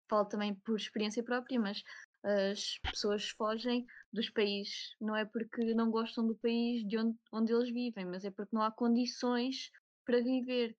[0.08, 1.82] falo também por experiência própria, mas
[2.22, 4.96] as pessoas fogem dos países.
[4.98, 8.56] Não é porque não gostam do país de onde, onde eles vivem, mas é porque
[8.56, 9.70] não há condições
[10.06, 10.76] para viver.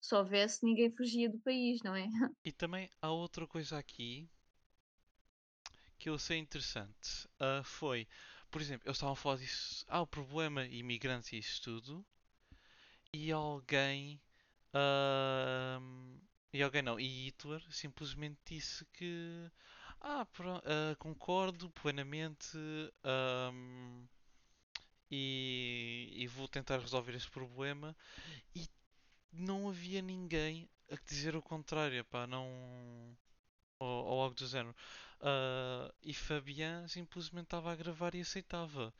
[0.00, 2.06] Se houvesse, ninguém fugia do país, não é?
[2.44, 4.28] E também há outra coisa aqui
[5.98, 7.26] que eu achei interessante.
[7.40, 8.06] Ah, foi,
[8.50, 9.84] por exemplo, eles estavam a falar disso.
[9.88, 12.04] Ah, o problema imigrantes e isso tudo.
[13.12, 14.20] E alguém.
[14.74, 16.18] ahm,
[16.52, 16.98] e alguém não.
[17.00, 19.50] E Hitler simplesmente disse que.
[20.00, 22.58] Ah, pro- ah, concordo plenamente.
[25.12, 27.96] E, e vou tentar resolver este problema.
[28.56, 28.68] E
[29.32, 32.46] não havia ninguém a dizer o contrário, pá, não.
[33.78, 34.74] Ou, ou algo do género.
[35.20, 38.94] Ah, e Fabian simplesmente estava a gravar e aceitava.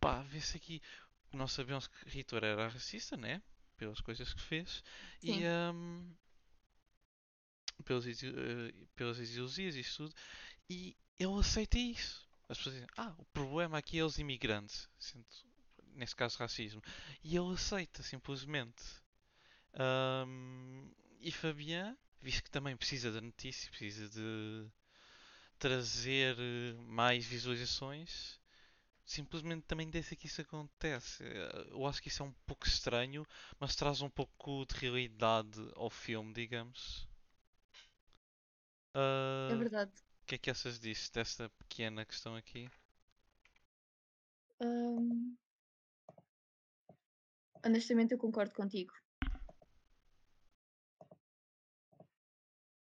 [0.00, 0.82] Pá, vê-se aqui.
[1.32, 3.42] Nós sabemos que Hitler era racista, né?
[3.76, 4.82] Pelas coisas que fez.
[5.22, 6.12] E Sim, ahm,
[7.84, 10.14] pelas, ide- eh, pelas ideologias e isso tudo.
[10.70, 12.28] E ele aceita isso.
[12.48, 14.88] As pessoas dizem, ah, o problema aqui é os imigrantes.
[14.98, 15.26] Sendo,
[15.94, 16.82] nesse caso, racismo.
[17.22, 18.82] E ele aceita, simplesmente.
[19.74, 24.66] Ahm, e Fabian, visto que também precisa da notícia, precisa de
[25.58, 28.40] trazer eh, mais visualizações,
[29.06, 31.24] simplesmente também deixa que isso acontece.
[31.24, 33.26] Eh, Eu acho que isso é um pouco estranho,
[33.60, 37.08] mas traz um pouco de realidade ao filme, digamos.
[39.48, 39.92] é Ah, verdade.
[40.22, 42.68] O que é que achas disso, desta pequena questão aqui?
[44.60, 45.36] Hum,
[47.64, 48.92] honestamente, eu concordo contigo.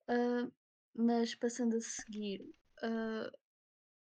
[0.07, 0.47] Ah,
[0.95, 2.41] mas passando a seguir,
[2.83, 3.29] ah,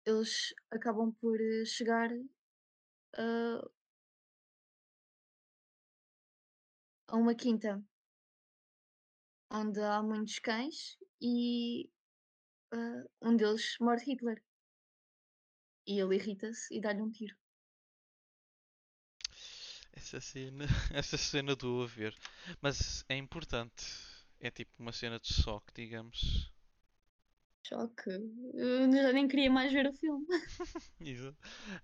[0.07, 2.11] eles acabam por eh, chegar
[3.17, 3.63] ah,
[7.09, 7.83] a uma quinta
[9.51, 11.89] onde há muitos cães e
[13.21, 14.43] um deles morde Hitler.
[15.87, 17.37] E ele irrita-se e dá-lhe um tiro.
[19.93, 22.15] Essa cena, essa cena do a ver.
[22.61, 23.87] Mas é importante.
[24.41, 26.51] É tipo uma cena de choque, digamos.
[27.65, 28.11] Choque.
[28.55, 30.27] Eu já nem queria mais ver o filme.
[31.01, 31.35] Isso.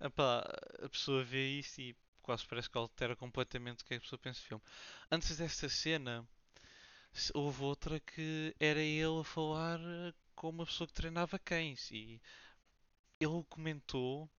[0.01, 0.41] Epá,
[0.83, 4.19] a pessoa vê isso e quase parece que altera completamente o que é a pessoa
[4.19, 4.63] pensa do filme.
[5.11, 6.27] Antes desta cena,
[7.33, 9.79] houve outra que era ele a falar
[10.35, 12.21] com uma pessoa que treinava cães e
[13.19, 14.29] ele comentou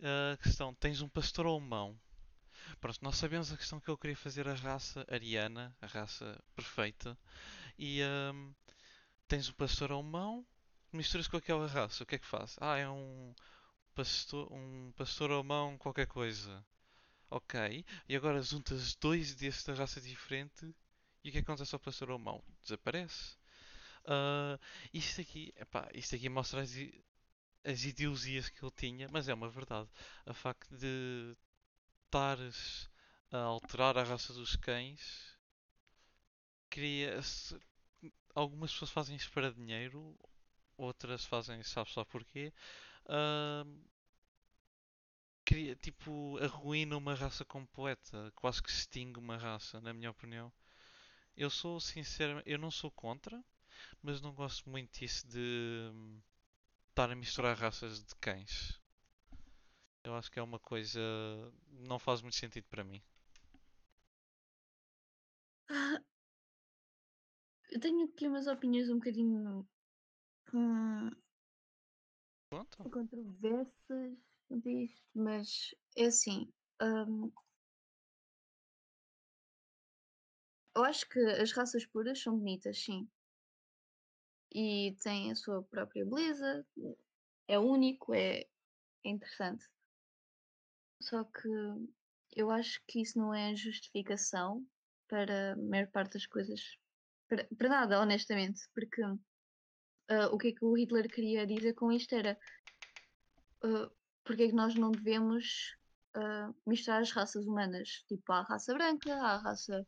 [0.00, 1.98] eh, a questão: tens um pastor alemão.
[2.80, 7.18] Pronto, nós sabemos a questão que ele queria fazer a raça ariana, a raça perfeita,
[7.78, 8.52] e ahm,
[9.28, 10.46] tens um pastor alemão,
[10.92, 12.56] misturas com aquela raça, o que é que faz?
[12.60, 13.34] Ah, é um
[13.94, 16.64] pastor, um pastor alemão qualquer coisa.
[17.30, 20.74] Ok, e agora juntas dois desta raça diferente
[21.24, 22.42] e o que acontece ao pastor alemão?
[22.62, 23.36] Desaparece.
[24.06, 24.58] Ah,
[24.94, 26.72] isto aqui, epá, isto aqui mostra as,
[27.64, 29.88] as ideologias que ele tinha, mas é uma verdade.
[30.26, 31.36] A facto de
[32.08, 32.88] estares
[33.30, 35.36] a alterar a raça dos cães,
[36.70, 37.58] cria se-
[38.34, 40.16] algumas pessoas fazem isto para dinheiro,
[40.76, 42.52] outras fazem, sabe só porquê.
[43.06, 43.64] Ah,
[45.44, 50.52] cria, tipo, arruína uma raça completa, quase que extingue uma raça, na minha opinião.
[51.36, 53.42] Eu sou sincero, eu não sou contra,
[54.02, 56.20] mas não gosto muito disso de hum,
[56.90, 58.80] estar a misturar raças de cães.
[60.04, 61.00] Eu acho que é uma coisa.
[61.70, 63.00] Não faz muito sentido para mim.
[65.70, 65.98] Ah,
[67.70, 69.66] eu tenho aqui umas opiniões um bocadinho
[70.54, 71.10] hum,
[72.50, 72.86] Pronto.
[72.90, 76.52] controversas quanto a isto, mas é assim.
[76.82, 77.30] hum,
[80.74, 83.06] eu acho que as raças puras são bonitas, sim.
[84.54, 86.66] E têm a sua própria beleza,
[87.48, 89.66] é único, é, é interessante.
[91.08, 91.48] Só que
[92.36, 94.64] eu acho que isso não é justificação
[95.08, 96.60] para a maior parte das coisas.
[97.28, 101.90] Para, para nada, honestamente, porque ah, o que é que o Hitler queria dizer com
[101.90, 102.38] isto era
[103.64, 103.90] ah,
[104.24, 105.74] porque é que nós não devemos
[106.14, 108.04] ah, misturar as raças humanas?
[108.06, 109.86] Tipo, há a raça branca, há a raça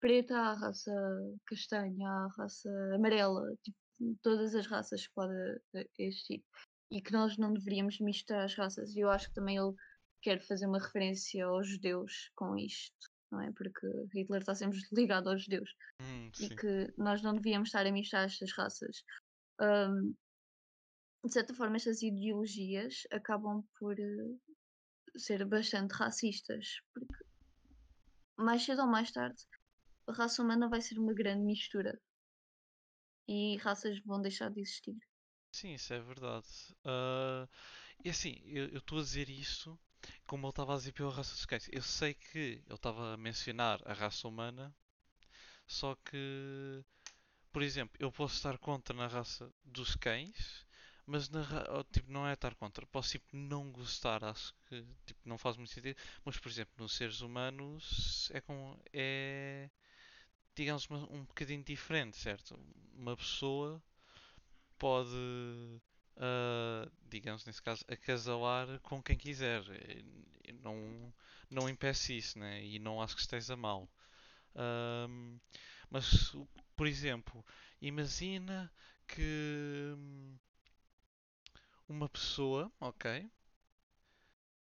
[0.00, 0.92] preta, há a raça
[1.46, 3.78] castanha, há a raça amarela, tipo,
[4.20, 5.60] todas as raças que podem
[5.98, 6.44] existir.
[6.90, 8.94] E que nós não deveríamos misturar as raças.
[8.94, 9.74] E eu acho que também ele
[10.26, 13.52] quer fazer uma referência aos judeus com isto, não é?
[13.52, 15.70] Porque Hitler está sempre ligado aos judeus.
[16.02, 19.04] Hum, E que nós não devíamos estar a misturar estas raças.
[19.60, 20.14] Ahm,
[21.24, 24.36] de certa forma, estas ideologias acabam por eh,
[25.16, 27.24] ser bastante racistas, porque
[28.36, 29.40] mais cedo ou mais tarde
[30.08, 32.00] a raça humana vai ser uma grande mistura
[33.28, 34.96] e raças vão deixar de existir.
[35.52, 36.46] Sim, isso é verdade.
[36.84, 37.48] Ah,
[38.04, 39.78] e assim, eu estou a dizer isto
[40.26, 41.68] como ele estava a dizer pela raça dos cães.
[41.72, 44.74] Eu sei que ele estava a mencionar a raça humana,
[45.66, 46.84] só que,
[47.52, 50.66] por exemplo, eu posso estar contra na raça dos cães,
[51.06, 51.44] mas na,
[51.92, 52.86] tipo, não é estar contra.
[52.86, 55.96] Posso tipo não gostar, acho que tipo, não faz muito sentido.
[56.24, 59.70] Mas, por exemplo, nos seres humanos é com é
[60.56, 62.58] digamos, um bocadinho diferente, certo?
[62.94, 63.82] Uma pessoa
[64.78, 65.10] pode,
[66.16, 69.62] ah, digamos, nesse caso, acasalar com quem quiser.
[70.62, 71.12] Não,
[71.50, 72.64] não impeça isso, né?
[72.64, 73.88] E não acho que esteja mal.
[74.56, 75.38] Ahm,
[75.90, 76.34] mas,
[76.76, 77.44] por exemplo,
[77.80, 78.72] imagina
[79.08, 80.36] que hum,
[81.88, 83.28] uma pessoa, ok,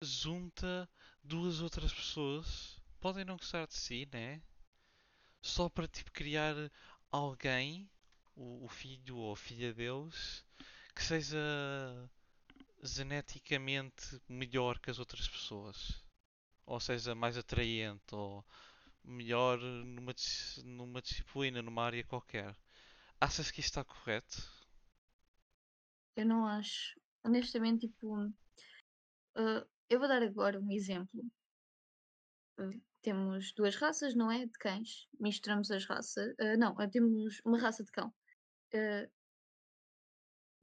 [0.02, 0.88] junta
[1.22, 4.42] duas outras pessoas, podem não gostar de si, né?
[5.42, 6.54] só para tipo criar
[7.10, 7.90] alguém,
[8.34, 10.44] o, o filho ou a filha deles,
[10.94, 11.38] que seja
[12.82, 16.02] geneticamente melhor que as outras pessoas.
[16.66, 18.44] Ou seja, mais atraente, ou
[19.04, 20.14] melhor numa,
[20.64, 22.56] numa disciplina, numa área qualquer.
[23.20, 24.42] Achas que isto está correto?
[26.16, 27.00] Eu não acho.
[27.24, 31.24] Honestamente, tipo, uh, eu vou dar agora um exemplo.
[32.58, 34.46] Uh, temos duas raças, não é?
[34.46, 35.08] De cães.
[35.18, 36.32] Misturamos as raças.
[36.40, 38.12] Uh, não, uh, temos uma raça de cão.
[38.74, 39.10] Uh,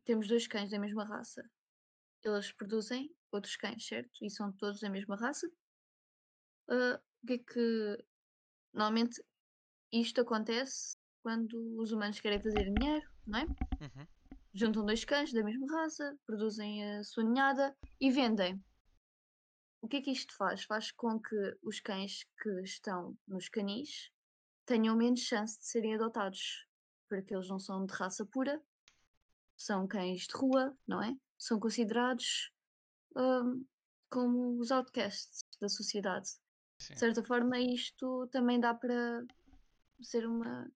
[0.10, 1.48] temos dois cães da mesma raça.
[2.24, 4.10] Eles produzem outros cães, certo?
[4.24, 5.48] E são todos da mesma raça.
[6.68, 8.06] Uh, o que é que.
[8.74, 9.24] Normalmente
[9.92, 13.44] isto acontece quando os humanos querem fazer dinheiro, não é?
[13.44, 14.08] Uhum.
[14.52, 18.60] Juntam dois cães da mesma raça, produzem a sua ninhada e vendem.
[19.80, 20.64] O que é que isto faz?
[20.64, 24.12] Faz com que os cães que estão nos canis
[24.66, 26.66] tenham menos chance de serem adotados,
[27.08, 28.60] porque eles não são de raça pura,
[29.60, 31.16] são cães de rua, não é?
[31.38, 32.52] São considerados
[33.16, 33.66] hum,
[34.10, 36.30] como os outcasts da sociedade.
[36.80, 36.96] De Sim.
[36.96, 39.24] certa forma, isto também dá para
[40.02, 40.72] ser uma.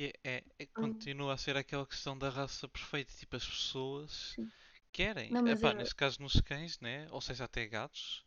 [0.00, 3.12] É, é- é- continua a ser aquela questão da raça perfeita.
[3.14, 4.50] Tipo, as pessoas sim.
[4.92, 5.30] querem.
[5.32, 5.74] Não, Epá, é.
[5.74, 7.06] neste caso nos cães, né?
[7.10, 8.24] Ou seja, até gatos.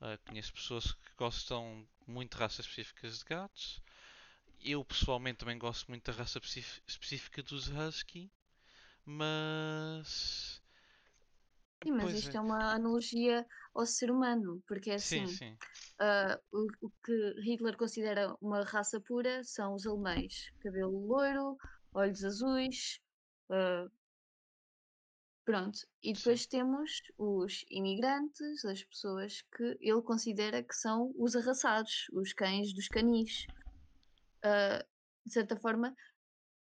[0.00, 3.82] Ah, conheço pessoas que gostam muito de raças específicas de gatos.
[4.62, 8.30] Eu pessoalmente também gosto muito da raça específ- específica dos Husky,
[9.04, 10.62] mas.
[11.82, 12.36] Sim, mas Pois isto é.
[12.36, 15.26] é uma analogia ao ser humano, porque é Sim, assim.
[15.26, 15.56] sim.
[16.00, 17.12] ah, o, o que
[17.44, 20.52] Hitler considera uma raça pura são os alemães.
[20.60, 21.56] Cabelo loiro,
[21.94, 23.00] olhos azuis,
[23.50, 23.88] ah,
[25.44, 25.78] pronto.
[26.02, 26.18] E Sim.
[26.18, 32.72] depois temos os imigrantes, as pessoas que ele considera que são os arraçados, os cães
[32.74, 33.48] dos canis.
[34.42, 34.84] Ah,
[35.24, 35.94] de certa forma,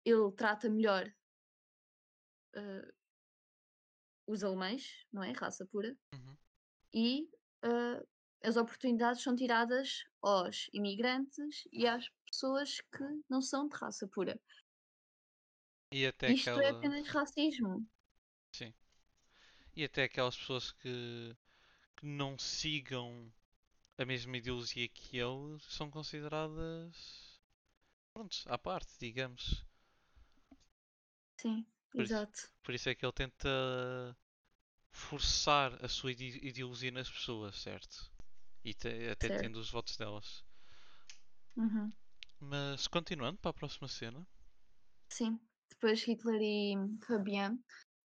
[0.05, 1.07] ele trata melhor
[2.57, 2.93] uh,
[4.27, 5.33] os alemães, não é?
[5.33, 5.97] Raça pura.
[6.15, 6.37] Uhum.
[6.93, 7.31] E
[7.65, 8.07] uh,
[8.43, 14.41] as oportunidades são tiradas aos imigrantes e às pessoas que não são de raça pura.
[15.93, 16.79] E até Isto é aquela...
[16.79, 17.89] apenas racismo.
[18.53, 18.75] Sim.
[19.75, 21.37] E até aquelas pessoas que,
[21.97, 23.33] que não sigam
[23.97, 27.28] a mesma ideologia que ele são consideradas
[28.19, 29.65] prontos, à parte, digamos.
[31.41, 32.37] Sim, por exato.
[32.37, 34.17] Isso, por isso é que ele tenta
[34.91, 38.11] forçar a sua ideologia nas pessoas, certo?
[38.65, 39.41] E te, até certo.
[39.43, 40.45] tendo os votos delas.
[41.57, 41.93] Uhum.
[42.41, 44.27] Mas continuando para a próxima cena.
[45.13, 45.39] Sim,
[45.71, 46.75] depois Hitler e
[47.07, 47.57] Fabian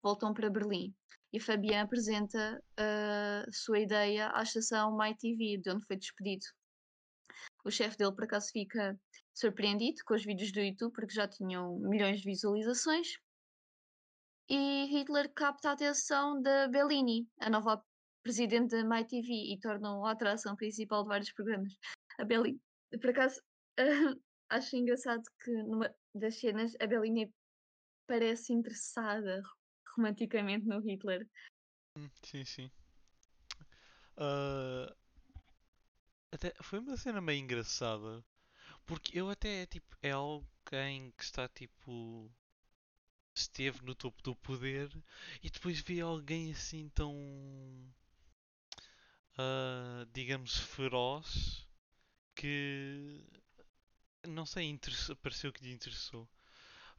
[0.04, 0.94] voltam para Berlim
[1.32, 6.46] e Fabian apresenta a sua ideia à estação MyTV, de onde foi despedido.
[7.66, 9.00] O chefe dele, por acaso, fica
[9.34, 13.08] surpreendido com os vídeos do YouTube, porque já tinham milhões de visualizações.
[14.50, 17.84] E Hitler capta a atenção da Bellini, a nova
[18.22, 21.74] presidente da MyTV, e torna-o a atração principal de vários programas.
[22.20, 22.62] A Bellini,
[23.02, 23.42] por acaso,
[24.50, 27.34] acho engraçado que numa das cenas a Bellini
[28.08, 29.42] parece interessada
[29.96, 31.28] romanticamente no Hitler.
[31.98, 32.72] Hum, sim, sim.
[34.18, 34.94] Uh,
[36.32, 38.24] até foi uma cena meio engraçada.
[38.86, 42.30] Porque eu até tipo, é alguém que está tipo.
[43.36, 44.90] esteve no topo do poder
[45.42, 47.14] e depois vê alguém assim tão.
[49.36, 51.68] Uh, digamos feroz
[52.36, 53.26] que
[54.28, 54.80] não sei,
[55.22, 56.28] pareceu que lhe interessou.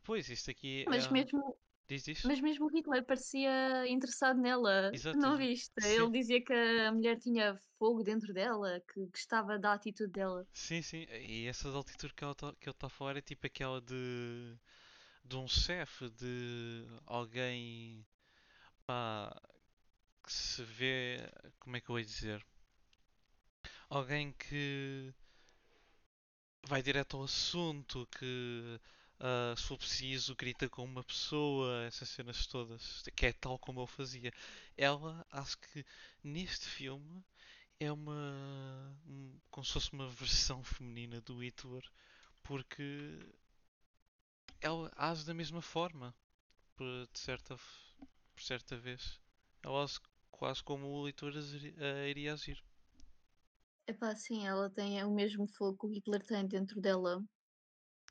[0.02, 1.10] Pois, isto aqui Mas é...
[1.10, 2.22] mesmo Diz.
[2.24, 4.90] Mas mesmo Hitler parecia interessado nela.
[4.92, 5.70] Exato, não viste?
[5.80, 5.88] Sim.
[5.88, 10.46] Ele dizia que a mulher tinha fogo dentro dela, que gostava da atitude dela.
[10.52, 11.06] Sim, sim.
[11.10, 14.56] E essa atitude tá, que ele está a falar é tipo aquela de.
[15.22, 18.06] de um chefe, de alguém.
[18.86, 19.38] pá.
[20.22, 21.18] que se vê.
[21.60, 22.46] como é que eu ia dizer?
[23.90, 25.12] Alguém que.
[26.66, 28.80] vai direto ao assunto, que
[29.20, 33.80] Uh, se for preciso, grita com uma pessoa, essas cenas todas, que é tal como
[33.80, 34.32] eu fazia.
[34.76, 35.84] Ela, acho que
[36.22, 37.24] neste filme
[37.78, 38.98] é uma.
[39.06, 41.84] Um, como se fosse uma versão feminina do Hitler,
[42.42, 43.18] porque
[44.60, 46.14] ela age da mesma forma,
[46.76, 49.20] por, de certa, por certa vez.
[49.62, 50.00] Ela age
[50.30, 51.34] quase como o Hitler
[52.10, 52.62] iria agir.
[53.86, 57.22] Epá, sim, ela tem o mesmo fogo que o Hitler tem dentro dela.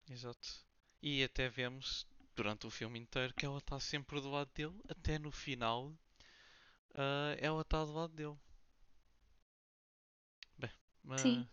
[0.09, 0.63] Exato.
[1.05, 5.19] E até vemos durante o filme inteiro que ela está sempre do lado dele, até
[5.19, 5.89] no final
[6.91, 8.37] uh, ela está do lado dele.
[10.57, 10.71] Bem,
[11.03, 11.19] mas...
[11.19, 11.45] Sim.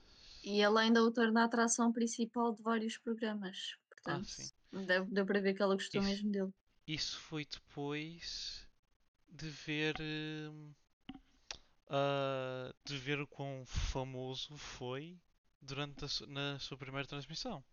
[0.45, 3.77] E ela ainda o torna a atração principal de vários programas.
[3.91, 4.31] Portanto,
[4.73, 4.85] ah.
[4.87, 6.55] Deu, deu para ver que ela gostou isso, mesmo dele.
[6.87, 8.65] Isso foi depois
[9.29, 9.97] de ver.
[11.89, 15.21] Uh, de ver o quão famoso foi
[15.61, 17.65] durante a, na sua primeira transmissão.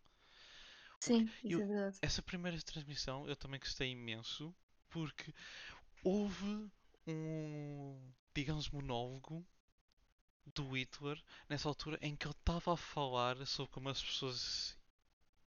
[1.08, 1.98] Sim, isso eu, é verdade.
[2.02, 4.54] Essa primeira transmissão eu também gostei imenso
[4.90, 5.34] porque
[6.04, 6.70] houve
[7.08, 9.46] um, digamos, monólogo
[10.54, 14.78] do Hitler nessa altura em que ele estava a falar sobre como as pessoas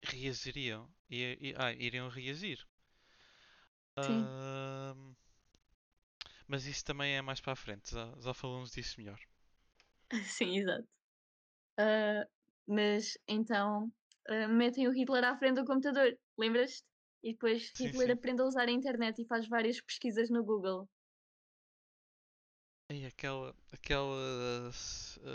[0.03, 0.89] reagiriam.
[1.09, 2.65] E, e, ah, iriam reagir.
[3.99, 4.21] Sim.
[4.21, 5.15] Uh,
[6.47, 9.19] mas isso também é mais para a frente, já, já falamos disso melhor.
[10.37, 10.87] Sim, exato.
[11.79, 12.29] Uh,
[12.67, 13.91] mas então
[14.29, 16.83] uh, metem o Hitler à frente do computador, lembras-te?
[17.23, 18.13] E depois sim, Hitler sim.
[18.13, 20.87] aprende a usar a internet e faz várias pesquisas no Google.
[22.91, 24.71] E aquela, aquela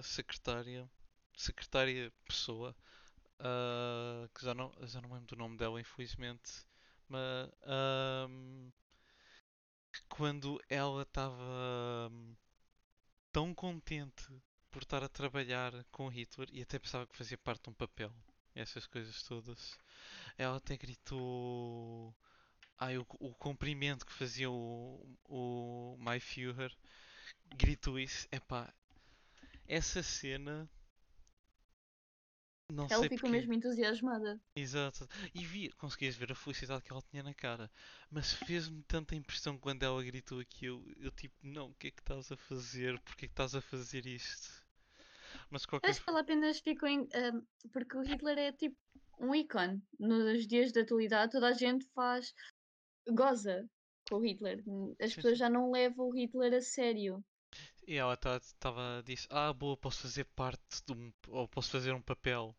[0.05, 0.88] secretária,
[1.37, 2.76] secretária pessoa,
[3.40, 6.64] uh, que já não, já não lembro do nome dela, infelizmente,
[7.09, 7.50] mas
[8.29, 8.70] um,
[10.09, 12.37] quando ela estava um,
[13.33, 14.29] tão contente
[14.70, 18.14] por estar a trabalhar com Hitler e até pensava que fazia parte de um papel
[18.55, 19.79] essas coisas todas.
[20.37, 22.15] Ela até gritou.
[22.79, 26.75] Ai, o, o cumprimento que fazia o, o My Führer
[27.57, 28.27] gritou isso.
[28.33, 28.73] Epá,
[29.67, 30.69] essa cena.
[32.73, 33.29] Não ela ficou porque...
[33.29, 34.40] mesmo entusiasmada.
[34.55, 35.09] Exato.
[35.35, 37.71] E vi, conseguias ver a felicidade que ela tinha na cara.
[38.11, 40.85] Mas fez-me tanta impressão quando ela gritou aquilo.
[40.98, 42.98] Eu tipo, não, o que é que estás a fazer?
[43.01, 44.60] Porquê é que estás a fazer isto?
[45.51, 45.90] Mas qualquer...
[45.90, 47.01] Acho que ela apenas ficou em.
[47.01, 48.77] Uh, porque o Hitler é tipo
[49.19, 49.83] um ícone.
[49.98, 52.33] Nos dias da atualidade, toda a gente faz.
[53.09, 53.69] goza
[54.09, 54.63] com o Hitler.
[55.01, 57.25] As pessoas já não levam o Hitler a sério.
[57.87, 61.13] E ela estava tá, disse: Ah, boa, posso fazer parte de um.
[61.29, 62.57] ou posso fazer um papel.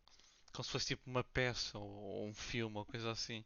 [0.52, 3.42] Como se fosse tipo uma peça ou, ou um filme ou coisa assim.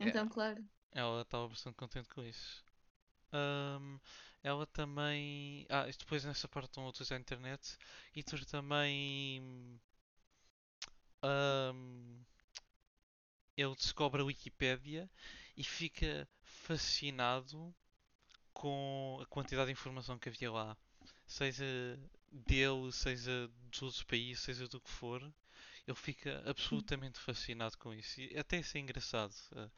[0.00, 0.64] É, Então, claro.
[0.90, 2.64] ela estava bastante contente com isso.
[3.32, 4.00] Ahm,
[4.42, 5.66] ela também.
[5.70, 7.76] Ah, depois nessa parte estão utilizar a internet.
[8.14, 9.80] E tu também.
[11.22, 12.24] ahm,
[13.56, 15.10] ele descobre a Wikipédia
[15.56, 17.74] e fica fascinado
[18.54, 20.76] com a quantidade de informação que havia lá.
[21.26, 21.64] Seja
[22.32, 25.22] dele, seja dos outros países, seja do que for.
[25.86, 28.20] Ele fica absolutamente fascinado com isso.
[28.20, 29.34] E até isso é engraçado.
[29.56, 29.70] Ah,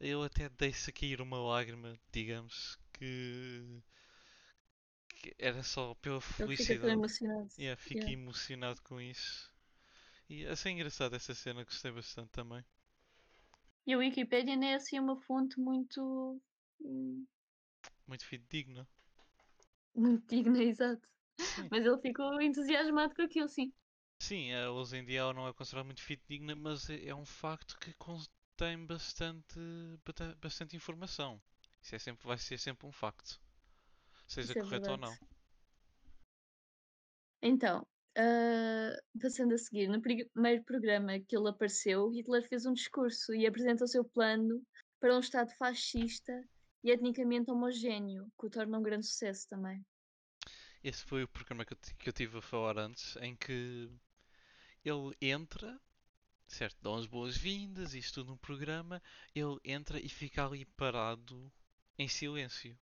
[0.00, 3.82] Eu até deixo cair uma lágrima, digamos, que,
[5.08, 6.90] que era só pela Ele tão felicidade.
[6.90, 7.50] emocionado.
[7.56, 8.14] E yeah, fiquei Yeah.
[8.14, 9.50] emocionado com isso.
[10.28, 12.64] E achei engraçado essa cena, gostei bastante também.
[13.86, 16.40] E a Wikipédia não é assim uma fonte muito.
[16.80, 17.24] hum,
[18.06, 18.86] Muito fidedigno.
[19.94, 21.08] muito digna, exato.
[21.36, 23.72] Sim, Mas ele ficou entusiasmado com aquilo, sim.
[24.18, 24.50] sim,
[24.94, 28.86] em dia ela não é considerada muito fidedigna, mas é é um facto que contém
[28.86, 29.58] bastante,
[30.40, 31.40] bastante informação.
[31.82, 33.38] Isso é sempre, vai ser sempre um facto,
[34.26, 34.98] seja Isso é correto ou verdade.
[34.98, 35.18] não.
[37.42, 43.34] Então, ah, passando a seguir, no primeiro programa que ele apareceu, Hitler fez um discurso
[43.34, 44.62] e apresenta o seu plano
[45.00, 46.32] para um Estado fascista
[46.84, 49.84] e etnicamente homogéneo, que o torna um grande sucesso também.
[50.84, 53.88] Esse foi o programa que eu, ti- que eu tive a falar antes, em que
[54.84, 55.80] ele entra
[56.46, 59.02] certo, dão as boas-vindas, isto tudo no programa,
[59.34, 61.52] ele entra e fica ali parado
[61.98, 62.78] em silêncio.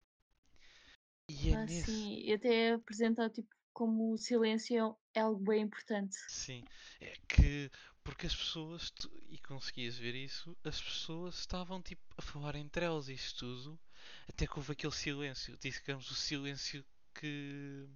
[1.28, 1.90] E é Ah, nesse.
[1.90, 6.16] sim, e até apresentar tipo, como o silêncio é algo bem importante.
[6.28, 6.64] Sim,
[7.00, 7.70] é que.
[8.04, 8.90] Porque as pessoas,
[9.28, 13.78] e conseguias ver isso, as pessoas estavam tipo a falar entre elas isto tudo,
[14.28, 16.82] até que houve aquele silêncio, digamos o silêncio
[17.14, 17.86] que,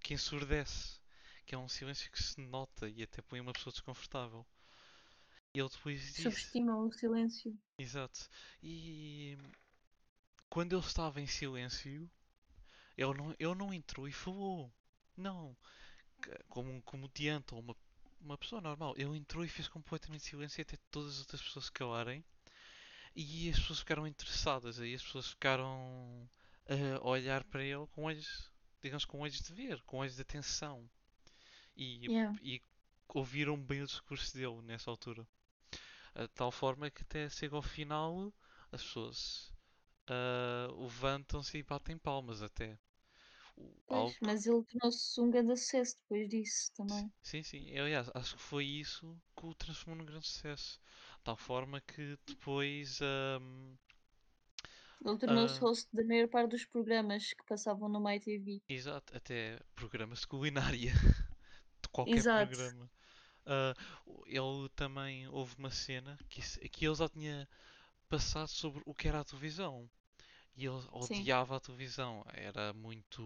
[0.00, 0.98] que ensurdece,
[1.46, 4.44] que é um silêncio que se nota e até põe uma pessoa desconfortável.
[5.54, 7.56] E ele depois disse, Subestimam o silêncio.
[7.78, 8.28] exato,
[8.62, 9.36] e
[10.50, 12.10] quando ele estava em silêncio,
[12.98, 14.70] ele não, ele não entrou e falou.
[15.16, 15.56] Não,
[16.48, 17.76] como um comediante ou uma,
[18.20, 18.94] uma pessoa normal.
[18.96, 22.24] Ele entrou e fez completamente silêncio até todas as outras pessoas se calarem.
[23.14, 24.80] E as pessoas ficaram interessadas.
[24.80, 26.28] Aí as pessoas ficaram
[27.00, 28.50] a olhar para ele com olhos,
[28.82, 30.88] digamos, com olhos de ver, com olhos de atenção.
[31.76, 32.36] E, Yeah.
[32.42, 32.60] e
[33.08, 35.26] ouviram bem o discurso dele nessa altura.
[36.14, 38.32] De tal forma que até chega ao final,
[38.72, 39.52] as pessoas
[40.10, 42.78] ah, levantam-se e batem palmas até.
[43.86, 47.12] Pois, mas ele tornou-se um grande sucesso depois disso também.
[47.22, 47.66] Sim, sim.
[47.70, 50.80] Eu, aliás, acho que foi isso que o transformou num grande sucesso.
[51.18, 53.00] De tal forma que depois.
[53.02, 53.76] ahm,
[55.04, 58.62] Ele tornou-se ah, host da maior parte dos programas que passavam no MyTV.
[58.68, 60.92] exato, até programas de culinária.
[61.82, 62.90] De qualquer Exato, programa.
[63.46, 63.74] Ah,
[64.26, 67.48] ele também houve uma cena que, que ele já tinha
[68.08, 69.90] passado sobre o que era a televisão.
[70.60, 71.28] E ele sim.
[71.30, 72.24] odiava a televisão.
[72.34, 73.22] Era muito.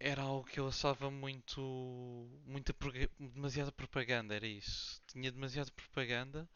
[0.00, 1.60] Era algo que eu achava muito.
[2.44, 2.74] Muita,
[3.18, 5.00] demasiada propaganda, era isso.
[5.06, 6.48] Tinha demasiada propaganda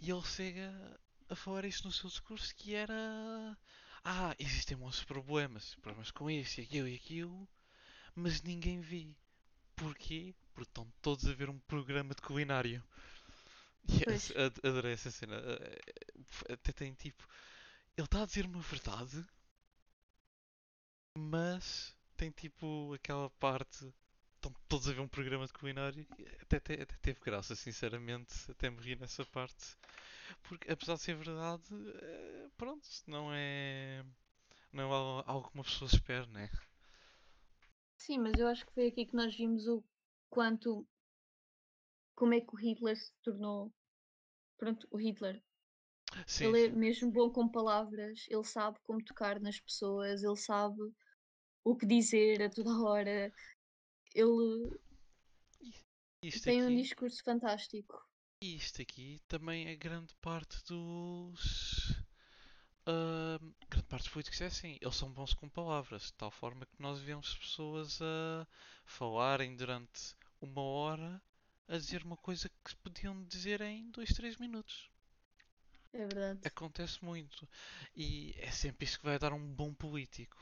[0.00, 0.72] e ele chega
[1.30, 2.94] a falar isso no seu discurso que era.
[4.04, 7.48] Ah, existem muitos problemas, problemas com isso e aquilo e aquilo,
[8.14, 9.08] mas ninguém vê.
[9.76, 10.34] Porquê?
[10.54, 12.82] Porque estão todos a ver um programa de culinário.
[14.36, 15.36] Ad- adorei essa cena.
[15.36, 17.26] Eh, Até tem tipo.
[17.96, 19.24] Ele está a dizer uma verdade,
[21.16, 23.92] mas tem tipo aquela parte.
[24.34, 26.06] Estão todos a ver um programa de culinário.
[26.42, 28.50] Até, até, até teve graça, sinceramente.
[28.50, 29.76] Até me ri nessa parte.
[30.42, 31.64] Porque apesar de ser verdade,
[32.02, 34.04] eh, pronto, não é.
[34.72, 36.50] Não é algo que uma pessoa espera, né?
[37.96, 39.82] sim, mas eu acho que foi aqui que nós vimos o
[40.30, 40.86] quanto,
[42.14, 43.72] como é que o Hitler se tornou,
[44.58, 45.42] pronto, o Hitler.
[46.26, 46.72] Sim, Ele é sim.
[46.72, 50.80] mesmo bom com palavras, ele sabe como tocar nas pessoas, ele sabe
[51.64, 53.32] o que dizer a toda hora,
[54.14, 54.70] ele
[56.20, 57.94] Isto tem um aqui, discurso fantástico.
[58.40, 61.92] isto aqui também é grande parte dos.
[62.86, 63.38] ah,
[63.70, 66.80] grande parte dos políticos é assim, eles são bons com palavras, de tal forma que
[66.82, 68.46] nós vemos pessoas a
[68.86, 71.22] falarem durante uma hora
[71.68, 74.90] a dizer uma coisa que podiam dizer em dois, três minutos.
[75.96, 76.40] É verdade.
[76.44, 77.48] Acontece muito.
[77.94, 80.36] E é sempre isso que vai dar um bom político.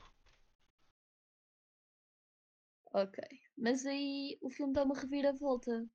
[2.93, 3.23] Ok.
[3.57, 5.87] Mas aí o filme dá uma reviravolta.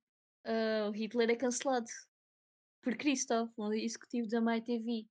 [0.44, 1.90] Ah, o Hitler é cancelado
[2.80, 5.06] por Christoph, um executivo da MyTV.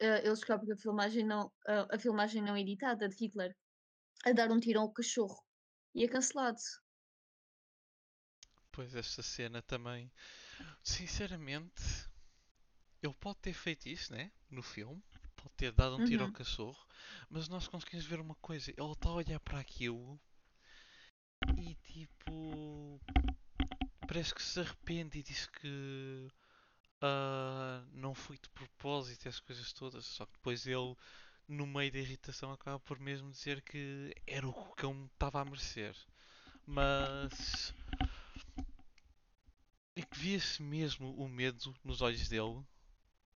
[0.00, 3.56] Ah, eles descobrem a filmagem não, ah, a filmagem não editada de Hitler
[4.24, 5.42] a dar um tiro ao cachorro.
[5.96, 6.60] E é cancelado.
[8.70, 10.12] Pois esta cena também.
[10.82, 11.82] Sinceramente,
[13.06, 14.30] ele pode ter feito isso, né?
[14.50, 15.02] No filme,
[15.36, 16.78] pode ter dado um tiro ao Uhum, cachorro,
[17.30, 20.20] mas nós conseguimos ver uma coisa: ele está a olhar para aquilo
[21.56, 23.00] e tipo.
[24.06, 26.28] Parece que se arrepende e diz que
[27.02, 30.06] ah, não foi de propósito, essas coisas todas.
[30.06, 30.96] Só que depois ele,
[31.48, 35.40] no meio da irritação, acaba por mesmo dizer que era o que o cão estava
[35.40, 35.96] a merecer.
[36.66, 37.74] Mas
[39.96, 42.64] é que via-se mesmo o medo nos olhos dele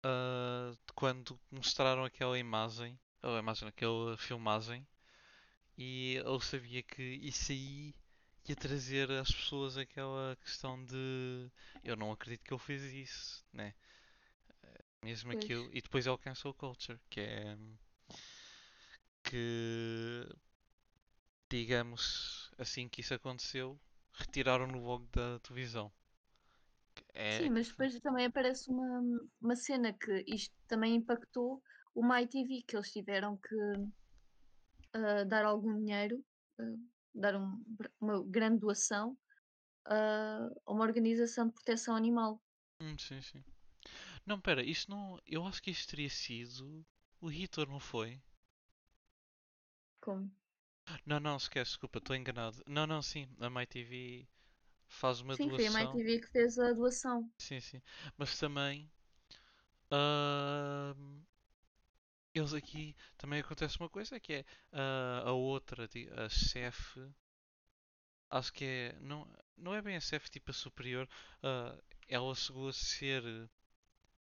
[0.03, 4.85] ah, de quando mostraram aquela imagem, a imagem, aquela filmagem,
[5.77, 7.93] e ele sabia que isso aí
[8.47, 11.51] ia trazer às pessoas aquela questão de
[11.83, 13.73] eu não acredito que ele fez isso, né?
[15.03, 15.63] Mesmo aquilo.
[15.65, 15.75] pois.
[15.77, 17.57] E depois é o cancel culture, que é
[19.23, 20.25] que
[21.49, 23.79] digamos assim que isso aconteceu,
[24.13, 25.91] retiraram-no logo da televisão.
[27.19, 29.01] É Sim, mas depois também aparece uma,
[29.41, 31.61] uma cena que isto também impactou
[31.95, 33.55] o MyTV, que eles tiveram que
[34.93, 36.23] ah, dar algum dinheiro,
[36.59, 36.63] ah,
[37.13, 37.63] dar um-
[37.99, 39.17] uma grande doação
[39.85, 42.41] ah, a uma organização de proteção animal.
[42.81, 43.43] Hum, sim, sim.
[44.25, 45.19] Não, pera, isto não.
[45.25, 46.85] Eu acho que isto teria sido
[47.21, 48.21] o Hitler, não foi?
[49.99, 50.31] Como?
[51.05, 52.61] Não, não, esquece, desculpa, estou enganado.
[52.67, 54.27] Não, não, sim, a MyTV
[54.87, 55.93] faz uma Sim, foi a doação.
[55.93, 57.29] MyTV que fez a doação.
[57.39, 57.81] Sim, sim.
[58.17, 58.89] Mas também.
[59.91, 61.23] ahm,
[62.33, 65.89] eles aqui também acontece uma coisa que é ah, a outra,
[66.25, 67.01] a chefe,
[68.29, 68.93] acho que é.
[69.01, 69.27] Não,
[69.57, 71.07] não é bem a chefe tipo a superior.
[71.43, 71.77] ah,
[72.07, 73.23] ela chegou a ser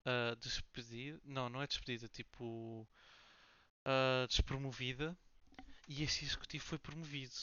[0.05, 1.21] ah, despedida.
[1.25, 2.87] Não, não é despedida, tipo.
[4.29, 5.17] despromovida.
[5.89, 7.35] E esse executivo foi promovido.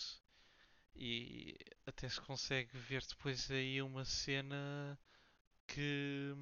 [0.95, 4.97] E até se consegue ver depois aí uma cena
[5.67, 6.33] que,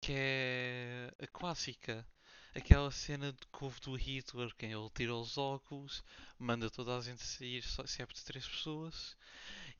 [0.00, 2.06] que é a clássica.
[2.54, 6.02] Aquela cena de que houve do Hitler, quem ele tira os óculos,
[6.38, 9.16] manda toda a gente sair, só, exceto de três pessoas,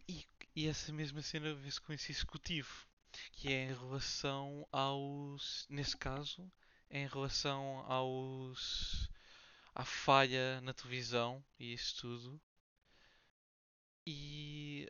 [0.08, 0.24] e,
[0.54, 2.86] e essa mesma cena vê-se com esse executivo,
[3.32, 5.66] que é em relação aos.
[5.68, 6.50] Nesse caso,
[6.90, 9.10] é em relação aos.
[9.74, 12.40] à falha na televisão e isso tudo.
[14.10, 14.88] E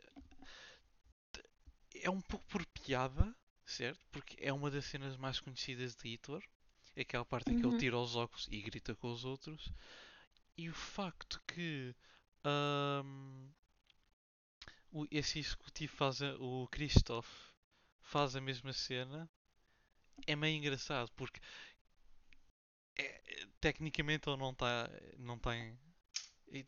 [1.95, 3.99] é um pouco por piada, certo?
[4.11, 6.43] Porque é uma das cenas mais conhecidas de Hitler.
[6.95, 7.77] É aquela parte em que ele Uhum.
[7.77, 9.71] tira os óculos e grita com os outros.
[10.57, 11.95] E o facto que
[14.91, 17.27] o- esse executivo faz a- o Christoph
[18.01, 19.29] faz a mesma cena
[20.27, 21.39] é meio engraçado porque
[22.97, 23.21] é-
[23.59, 25.77] tecnicamente ele não está não tem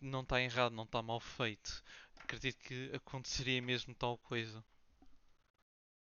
[0.01, 1.83] não está errado, não está mal feito.
[2.23, 4.63] Acredito que aconteceria mesmo tal coisa.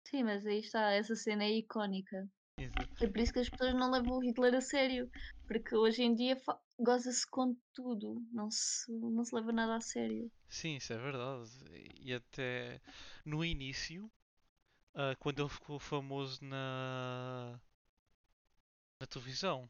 [0.04, 2.28] Sim, mas aí está, essa cena é icónica.
[2.58, 3.04] Exato.
[3.04, 5.10] É por isso que as pessoas não levam o Hitler a sério,
[5.46, 6.36] porque hoje em dia
[6.78, 10.30] goza-se com tudo, não se, não se leva nada a sério.
[10.48, 11.50] Sim, isso é verdade.
[12.00, 12.80] E até
[13.24, 14.10] no início,
[14.94, 17.60] ah, quando ele ficou famoso na,
[19.00, 19.68] na televisão.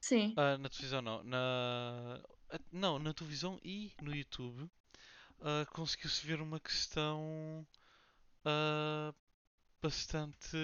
[0.00, 2.20] Sim, Ah, na televisão não, na.
[2.72, 4.70] Não, na televisão e no YouTube
[5.40, 7.66] ah, conseguiu-se ver uma questão
[8.44, 9.14] ah,
[9.82, 10.56] bastante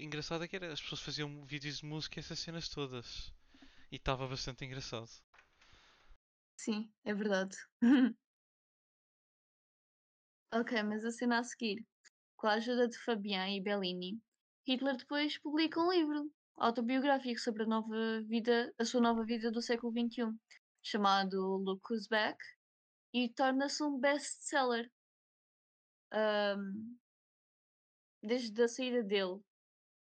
[0.00, 3.32] engraçada que era as pessoas faziam vídeos de música essas cenas todas.
[3.90, 5.10] E estava bastante engraçado.
[6.56, 7.56] sim, é verdade.
[10.54, 11.84] Ok, mas a cena a seguir,
[12.36, 14.20] com a ajuda de Fabian e Bellini,
[14.66, 19.62] Hitler depois publica um livro autobiográfico sobre a nova vida, a sua nova vida do
[19.62, 20.30] século XXI,
[20.82, 22.38] chamado Look Who's Back,
[23.12, 24.90] e torna-se um best-seller.
[26.10, 26.96] Ahm,
[28.22, 29.40] desde a saída dele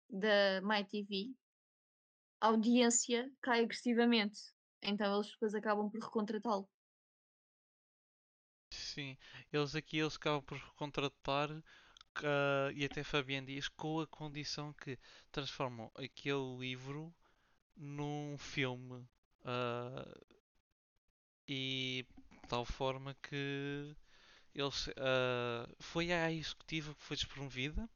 [0.09, 1.33] da MyTV,
[2.39, 4.39] a audiência cai agressivamente.
[4.81, 6.67] Então eles depois acabam por recontratá-lo.
[8.69, 9.17] Sim,
[9.51, 11.49] eles aqui eles acabam por contratar
[12.23, 14.97] ah, e até Fabiano diz com a condição que
[15.31, 17.13] transformam aquele livro
[17.75, 19.07] num filme
[19.45, 20.05] ah,
[21.47, 22.05] e
[22.51, 23.95] tal forma que
[24.53, 27.89] eles ah, foi à executiva que foi despromovida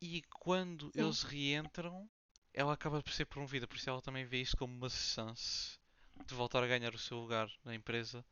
[0.00, 2.08] e quando Sim, eles reentram
[2.54, 5.78] ela acaba por ser promovida, por isso ela também vê isto como uma chance
[6.26, 8.24] de voltar a ganhar o seu lugar na empresa.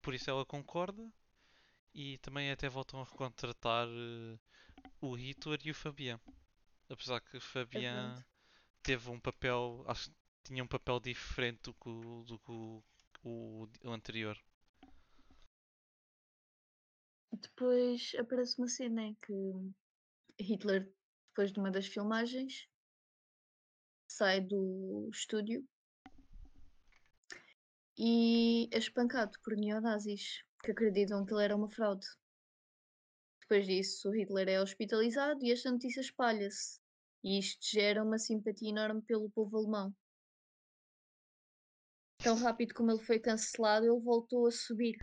[0.00, 1.10] Por isso ela concorda
[1.94, 4.38] e também até voltam a recontratar eh,
[5.00, 6.20] o Hitler e o Fabian.
[6.88, 7.40] Apesar que o
[7.74, 7.80] é.
[7.80, 8.24] Fabian
[8.82, 12.82] teve um papel, acho que tinha um papel diferente do que o, do que o,
[13.24, 14.38] o- anterior.
[17.32, 19.32] Depois aparece uma cena em que
[20.40, 20.92] Hitler,
[21.30, 22.68] depois de uma das filmagens,
[24.06, 25.66] sai do estúdio
[27.98, 32.06] e é espancado por neonazis que acreditam que ele era uma fraude.
[33.40, 36.80] Depois disso, Hitler é hospitalizado e esta notícia espalha-se.
[37.22, 39.94] E isto gera uma simpatia enorme pelo povo alemão.
[42.24, 44.96] Tão rápido como ele foi cancelado, ele voltou a subir.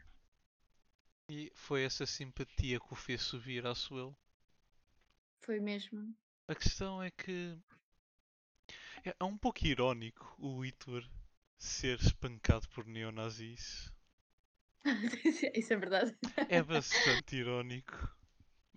[1.27, 4.15] E foi essa simpatia que o fez subir, acho eu.
[5.41, 6.15] Foi mesmo.
[6.47, 7.57] A questão é que
[9.05, 11.07] é, é um pouco irónico o Hitler
[11.57, 13.91] ser espancado por neonazis.
[15.55, 16.17] Isso é verdade.
[16.49, 17.95] É bastante irónico.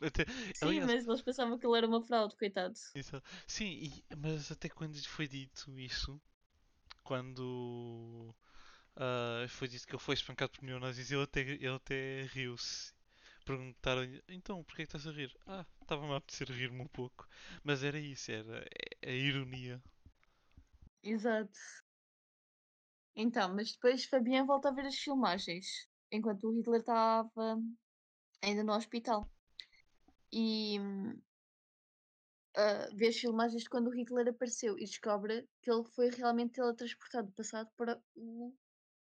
[0.03, 0.25] Até,
[0.55, 2.75] Sim, aliás, mas eles pensavam que ele era uma fraude, coitado.
[2.95, 6.21] Isso- Sim, e- mas até quando foi dito isso,
[7.05, 8.35] quando
[8.97, 12.93] ah, foi dito que ele foi espancado por neonazis, ele até, ele até riu-se.
[13.45, 15.35] Perguntaram-lhe, então, porquê é que estás a rir?
[15.47, 17.29] Ah, estava-me a apetecer rir-me um pouco.
[17.63, 18.67] Mas era isso, era
[19.05, 19.83] a ironia.
[21.03, 21.59] Exato.
[23.15, 25.67] Então, mas depois Fabian volta a ver as filmagens,
[26.11, 27.61] enquanto o Hitler estava
[28.43, 29.31] ainda no hospital.
[30.33, 30.79] E
[32.57, 36.11] hum, ah, vê as filmagens de quando o Hitler apareceu e descobre que ele foi
[36.11, 38.55] realmente teletransportado do passado para o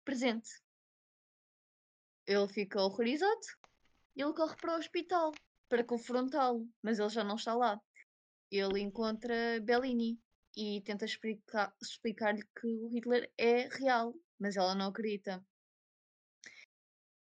[0.04, 0.50] presente.
[2.26, 3.40] Ele fica horrorizado
[4.16, 5.34] e ele corre para o hospital
[5.70, 7.82] para confrontá-lo, mas ele já não está lá.
[8.52, 10.20] Ele encontra Bellini
[10.56, 15.46] e tenta explica- explicar-lhe que o Hitler é real, mas ela não acredita.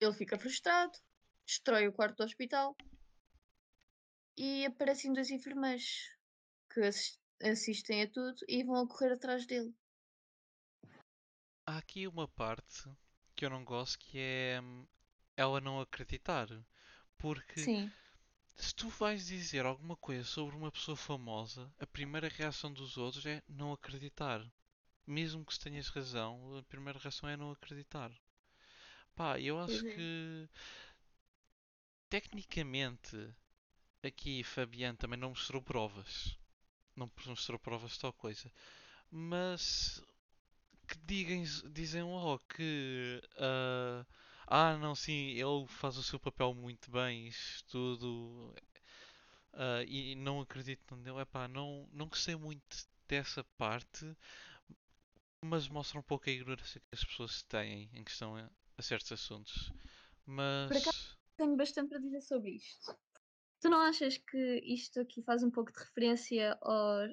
[0.00, 0.92] Ele fica frustrado,
[1.46, 2.76] destrói o quarto do hospital
[4.36, 6.10] e aparecem dois enfermeiros
[6.72, 9.74] que assis- assistem a tudo e vão a correr atrás dele.
[11.66, 12.88] Há aqui uma parte
[13.36, 14.86] que eu não gosto que é hum,
[15.36, 16.48] ela não acreditar.
[17.18, 17.92] Porque Sim,
[18.56, 23.26] se tu vais dizer alguma coisa sobre uma pessoa famosa, a primeira reação dos outros
[23.26, 24.42] é não acreditar.
[25.06, 28.12] Mesmo que tenhas razão, a primeira reação é não acreditar.
[29.14, 29.94] Pá, eu pois acho é.
[29.94, 30.48] que
[32.08, 33.34] tecnicamente
[34.06, 36.36] aqui Fabiano também não mostrou provas.
[36.96, 38.50] Não mostrou provas tal coisa.
[39.10, 40.02] Mas
[40.86, 41.42] que digam,
[41.72, 44.06] dizem logo que ah,
[44.46, 48.54] ah não sim, ele faz o seu papel muito bem, isto tudo
[49.54, 51.20] ah, e não acredito nele.
[51.20, 54.16] Epá, não, não gostei muito dessa parte,
[55.42, 59.12] mas mostra um pouco a ignorância que as pessoas têm em questão a, a certos
[59.12, 59.72] assuntos.
[60.66, 62.96] Por acaso Mas tenho bastante para dizer sobre isto.
[63.64, 67.08] Tu não achas que isto aqui faz um pouco de referência ao-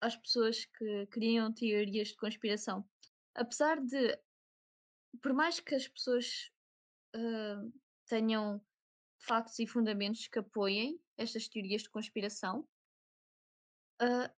[0.00, 2.84] às pessoas que criam teorias de conspiração?
[3.32, 4.18] Apesar de,
[5.22, 6.50] por mais que as pessoas
[7.14, 7.62] ah,
[8.06, 8.60] tenham
[9.18, 12.68] factos e fundamentos que apoiem estas teorias de conspiração,
[14.00, 14.30] ah,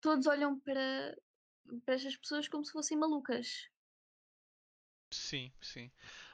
[0.00, 1.16] todos olham para,
[1.84, 3.68] para estas pessoas como se fossem malucas
[5.10, 5.90] sim, sim.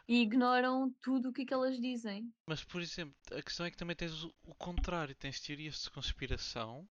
[0.09, 2.33] E ignoram tudo o que, é que elas dizem.
[2.47, 5.91] Mas por exemplo, a questão é que também tens o, o contrário, tens teorias de
[5.91, 6.87] conspiração,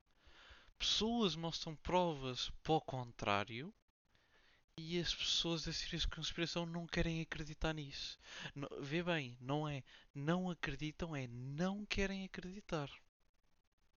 [0.78, 3.74] pessoas mostram provas para o contrário
[4.78, 8.18] e as pessoas das teorias de conspiração não querem acreditar nisso.
[8.54, 9.82] No- vê bem, não é
[10.14, 12.90] não acreditam, é não querem acreditar.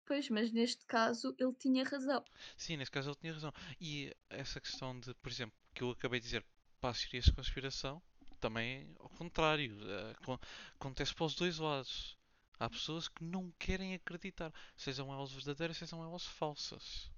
[0.06, 2.24] Pois, mas neste caso ele tinha razão.
[2.56, 3.52] Sim, nesse caso ele tinha razão.
[3.80, 6.44] E essa questão de, por exemplo, que eu acabei de dizer
[6.80, 8.02] para as teorias de conspiração,
[8.39, 10.39] também ao contrário, eh, acon-
[10.74, 12.16] acontece para os dois lados.
[12.59, 17.11] Há pessoas que não querem acreditar, sejam elas verdadeiras, sejam elas falsas.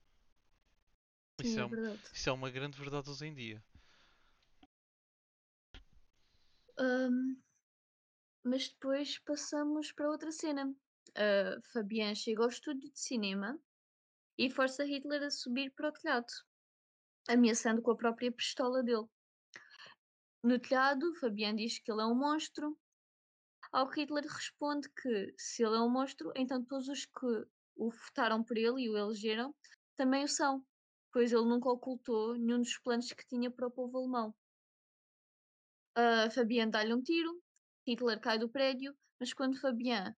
[1.41, 1.79] Sim, Isso é, é um-
[2.13, 3.65] isso é uma grande verdade hoje em dia.
[6.77, 7.37] Ahm,
[8.45, 10.67] mas depois passamos para outra cena.
[11.17, 13.59] Uh, Fabian chega ao estúdio de cinema
[14.39, 16.33] e força Hitler a subir para o telhado,
[17.27, 19.07] ameaçando com a própria pistola dele.
[20.43, 22.79] No telhado, Fabian diz que ele é um monstro,
[23.73, 27.91] ao que Hitler responde que se ele é um monstro, então todos os que o
[27.91, 29.55] votaram por ele e o elegeram
[29.97, 30.65] também o são,
[31.13, 34.35] pois ele nunca ocultou nenhum dos planos que tinha para o povo alemão.
[35.97, 37.43] Uh, Fabian dá-lhe um tiro,
[37.87, 40.15] Hitler cai do prédio, mas quando Fabian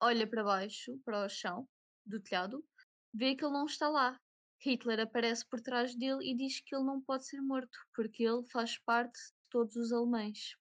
[0.00, 1.68] olha para baixo, para o chão
[2.04, 2.64] do telhado,
[3.12, 4.20] vê que ele não está lá.
[4.62, 8.44] Hitler aparece por trás dele e diz que ele não pode ser morto, porque ele
[8.44, 10.54] faz parte de todos os alemães.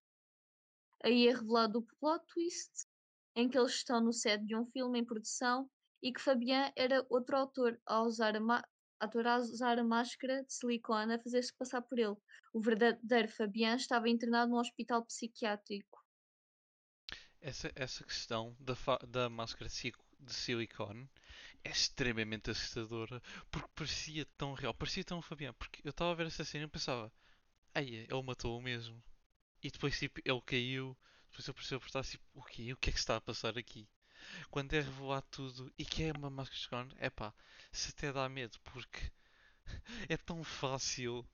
[1.03, 2.87] Aí é revelado o plot twist,
[3.35, 5.69] em que eles estão no set de um filme em produção
[6.01, 8.67] e que Fabian era outro autor a usar a,
[8.99, 12.15] ator a usar a máscara de silicone a fazer-se passar por ele.
[12.53, 15.99] O verdadeiro Fabian estava internado num hospital psiquiátrico.
[17.41, 18.75] Essa, essa questão da,
[19.07, 21.09] da máscara de silicone
[21.63, 25.53] é extremamente assustadora porque parecia tão real, parecia tão Fabiano.
[25.55, 27.11] Porque eu estava a ver essa cena e pensava,
[27.73, 29.01] ai, ele matou-o mesmo.
[29.63, 30.97] E depois, tipo, ele caiu.
[31.29, 32.73] Depois eu percebi por tipo, o quê?
[32.73, 33.87] O que é que está a passar aqui?
[34.49, 37.33] Quando é revelado tudo e que é uma máscara é pá,
[37.71, 39.11] se até dá medo porque
[40.09, 41.25] é tão fácil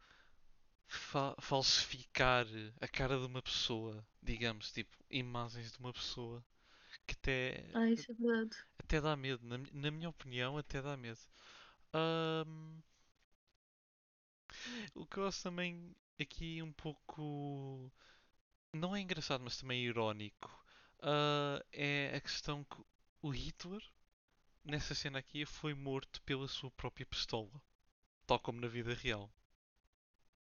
[0.88, 2.46] fa falsificar
[2.82, 6.46] a cara de uma pessoa, digamos, tipo, imagens de uma pessoa
[7.06, 8.58] que até, Ah, isso é verdade.
[8.80, 11.20] até dá medo, na, na minha opinião, até dá medo.
[11.94, 12.82] Ahm,
[14.96, 17.92] o que eu acho também aqui um pouco,
[18.74, 20.50] não é engraçado, mas também irónico,
[21.02, 22.78] ah, é a questão que
[23.22, 23.82] o Hitler,
[24.66, 27.62] nessa cena aqui, foi morto pela sua própria pistola,
[28.28, 29.32] tal como na vida real.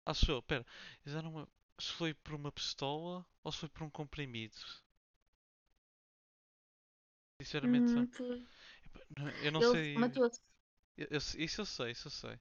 [0.05, 0.66] Acho eu, pera,
[1.07, 1.46] já não
[1.78, 4.57] se foi por uma pistola ou se foi por um comprimido.
[7.41, 8.09] Sinceramente, Hum,
[9.16, 9.95] não- eu não Ele sei.
[9.95, 10.41] matou-se.
[11.39, 12.41] isso eu sei, isso eu sei.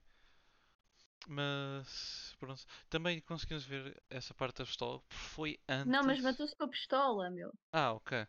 [1.28, 5.02] Mas pronto, também conseguimos ver essa parte da pistola.
[5.10, 6.22] Foi Não, mas antes.
[6.22, 7.52] matou-se com a pistola, meu.
[7.72, 8.28] Ah, ok.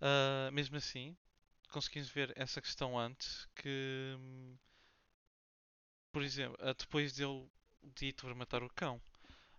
[0.00, 1.16] Ah, mesmo assim,
[1.70, 4.16] conseguimos ver essa questão antes que,
[6.12, 7.48] por exemplo, ah, depois dele
[7.96, 9.00] dito para matar o cão,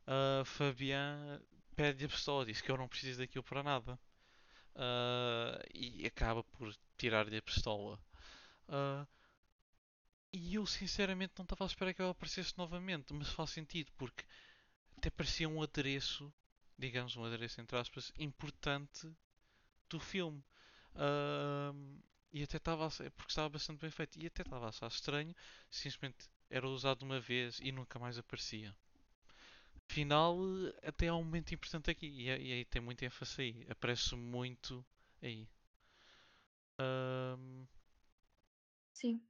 [0.07, 1.41] a Fabian
[1.75, 3.99] pede a pistola, diz que eu não preciso daquilo para nada.
[4.75, 7.99] Ah, e acaba por tirar-lhe a pistola.
[8.69, 9.07] Ah,
[10.33, 14.23] e eu sinceramente não estava à espera que ela aparecesse novamente, mas faz sentido, porque
[14.97, 16.33] até parecia um adereço,
[16.77, 19.11] digamos um adereço entre aspas, importante
[19.89, 20.43] do filme.
[20.95, 21.99] Ahm,
[22.33, 25.35] e até estava porque estava bastante bem feito, e até estava a achar estranho,
[25.69, 28.75] simplesmente era usado uma vez e nunca mais aparecia.
[29.91, 30.37] Afinal,
[30.83, 34.15] eh, até há um momento importante aqui, e, e aí tem muito ênfase aí, aparece
[34.15, 34.85] muito
[35.21, 35.45] aí.
[36.79, 37.67] Ahm,
[38.93, 39.21] Sim.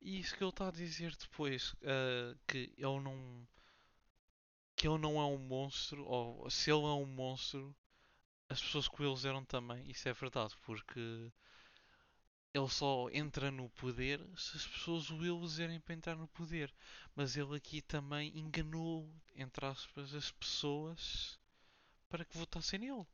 [0.00, 3.46] e isso que ele está a dizer depois, ah, que ele não
[4.74, 7.74] que ele não é um monstro, ou se ele é um monstro,
[8.48, 11.32] as pessoas que eles eram também, isso é verdade, porque
[12.56, 16.72] ele só entra no poder se as pessoas o elegerem para entrar no poder.
[17.14, 21.38] Mas ele aqui também enganou, entre aspas, as pessoas
[22.08, 23.06] para que votassem nele.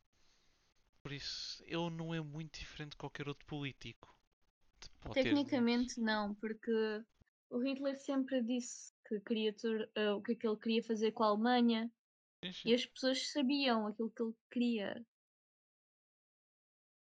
[1.03, 4.15] Por isso, ele não é muito diferente de qualquer outro político.
[5.01, 5.25] Pode ter.
[5.25, 6.71] Tecnicamente não, porque
[7.51, 11.11] o Hitler sempre disse que queria ter, eh, o que é que ele queria fazer
[11.13, 11.91] com a Alemanha
[12.45, 12.69] Sim, sim.
[12.69, 15.07] e as pessoas sabiam aquilo que ele queria.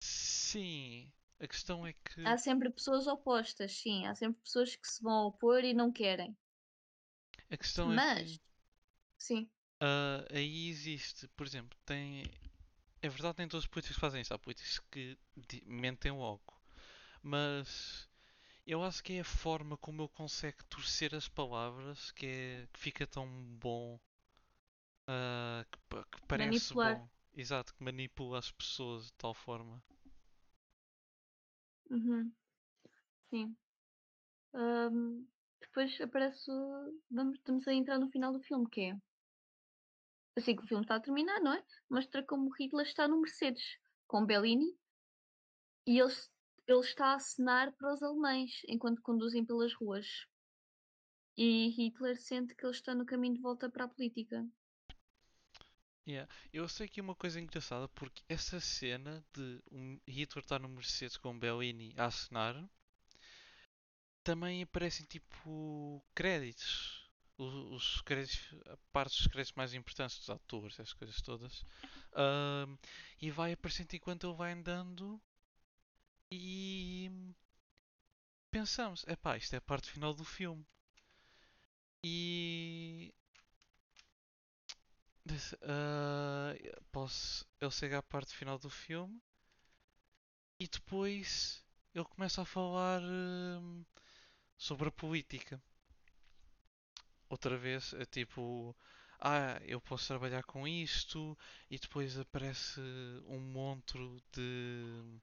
[0.01, 2.25] Sim, a questão é que.
[2.25, 6.35] Há sempre pessoas opostas, sim, há sempre pessoas que se vão opor e não querem.
[7.49, 8.05] A questão é que.
[8.05, 8.39] Mas,
[9.17, 12.23] sim, ah, aí existe, por exemplo, tem.
[13.01, 14.33] É verdade, nem todos os políticos fazem isso.
[14.33, 15.17] Há políticos que
[15.65, 16.59] mentem logo.
[17.21, 18.09] Mas
[18.65, 22.79] eu acho que é a forma como ele consegue torcer as palavras que, é, que
[22.79, 23.27] fica tão
[23.59, 23.99] bom,
[25.07, 26.95] ah, que, que parece manipular.
[26.97, 27.09] bom.
[27.35, 29.81] Exato, que manipula as pessoas de tal forma.
[31.89, 32.31] Uhum,
[33.29, 33.55] sim.
[35.61, 36.51] Depois aparece.
[37.09, 38.97] Vamos, estamos a entrar no final do filme, que é.
[40.35, 41.63] Assim que o filme está a terminar, não é?
[41.89, 43.63] Mostra como Hitler está no Mercedes
[44.07, 44.77] com Bellini
[45.85, 46.13] e ele,
[46.67, 50.05] ele está a acenar para os alemães enquanto conduzem pelas ruas.
[51.35, 54.47] E Hitler sente que ele está no caminho de volta para a política.
[56.07, 56.31] Yeah.
[56.53, 60.69] Eu sei que é uma coisa engraçada porque essa cena de um Hitler estar no
[60.69, 62.55] Mercedes com Bellini a acenar
[64.23, 67.05] também aparecem tipo créditos.
[67.37, 71.65] Os, os créditos, a parte dos créditos mais importantes dos atores, essas coisas todas.
[72.13, 72.77] Ahm,
[73.21, 75.21] e vai aparecendo enquanto ele vai andando
[76.31, 77.11] e
[78.49, 80.65] pensamos, epá, isto é a parte final do filme.
[82.03, 83.13] E
[85.63, 86.53] ah,
[86.91, 89.19] posso, ele chega à parte final do filme
[90.59, 91.63] e depois
[91.95, 93.83] ele começa a falar hum,
[94.57, 95.61] sobre a política.
[97.29, 98.75] Outra vez, é tipo,
[99.19, 101.37] ah, eu posso trabalhar com isto,
[101.69, 102.79] e depois aparece
[103.27, 105.19] um monstro de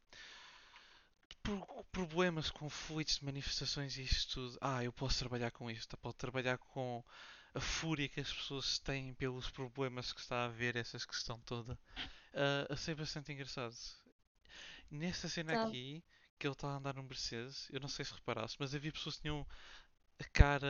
[1.42, 4.58] pro- problemas, conflitos, de manifestações e isto tudo.
[4.60, 7.04] Ah, eu posso trabalhar com isto, posso trabalhar com
[7.54, 11.78] a fúria que as pessoas têm pelos problemas que está a haver, essa questão toda.
[12.34, 13.74] Ah, achei bastante engraçado.
[14.90, 15.64] Nessa cena Tá.
[15.64, 16.02] aqui,
[16.38, 19.16] que ele está a andar no Mercedes, eu não sei se reparaste, mas havia pessoas
[19.16, 19.46] que tinham
[20.18, 20.68] a cara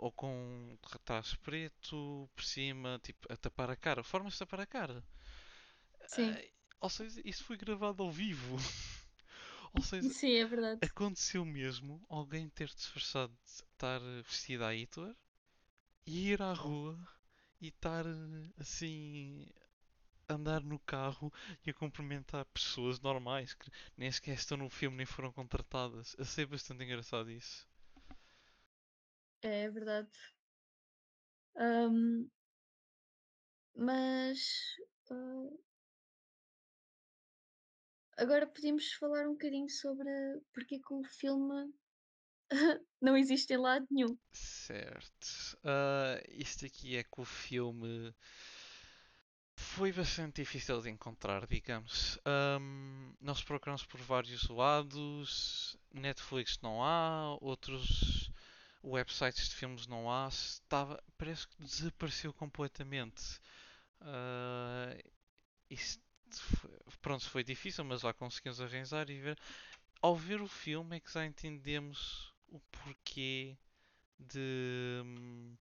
[0.00, 4.66] ou com retrato preto por cima, tipo, a tapar a cara, formas de tapar a
[4.66, 5.04] cara.
[6.06, 6.30] Sim.
[6.32, 6.42] Ah,
[6.80, 8.56] ou seja, isso foi gravado ao vivo.
[9.74, 10.80] Ou seja, Sim, é verdade.
[10.82, 15.14] aconteceu mesmo alguém ter disfarçado de estar vestida a Hitler
[16.08, 16.98] ir à rua
[17.60, 18.04] e estar
[18.58, 19.46] assim
[20.28, 21.32] andar no carro
[21.66, 26.14] e a cumprimentar pessoas normais que nem sequer estão no filme nem foram contratadas.
[26.18, 27.66] Eu sei bastante engraçado isso.
[29.42, 30.10] É verdade.
[31.56, 32.30] Ahm,
[33.74, 34.76] mas
[35.10, 35.50] ah,
[38.18, 40.08] agora podemos falar um bocadinho sobre
[40.52, 41.72] porque é que o filme
[43.00, 44.16] não existe em lado nenhum.
[44.32, 45.58] Certo.
[45.64, 48.14] Ah, isto aqui é que o filme
[49.56, 52.18] foi bastante difícil de encontrar, digamos.
[52.24, 55.76] Ahm, nós procuramos por vários lados.
[55.92, 58.30] Netflix não há, outros
[58.82, 60.28] websites de filmes não há.
[60.28, 63.40] Estava, parece que desapareceu completamente.
[64.00, 64.96] Ah,
[65.70, 66.70] isto foi,
[67.02, 69.38] pronto, foi difícil, mas lá conseguimos arranjar e ver.
[70.02, 73.56] Ao ver o filme é que já entendemos o porquê
[74.18, 75.56] de hum,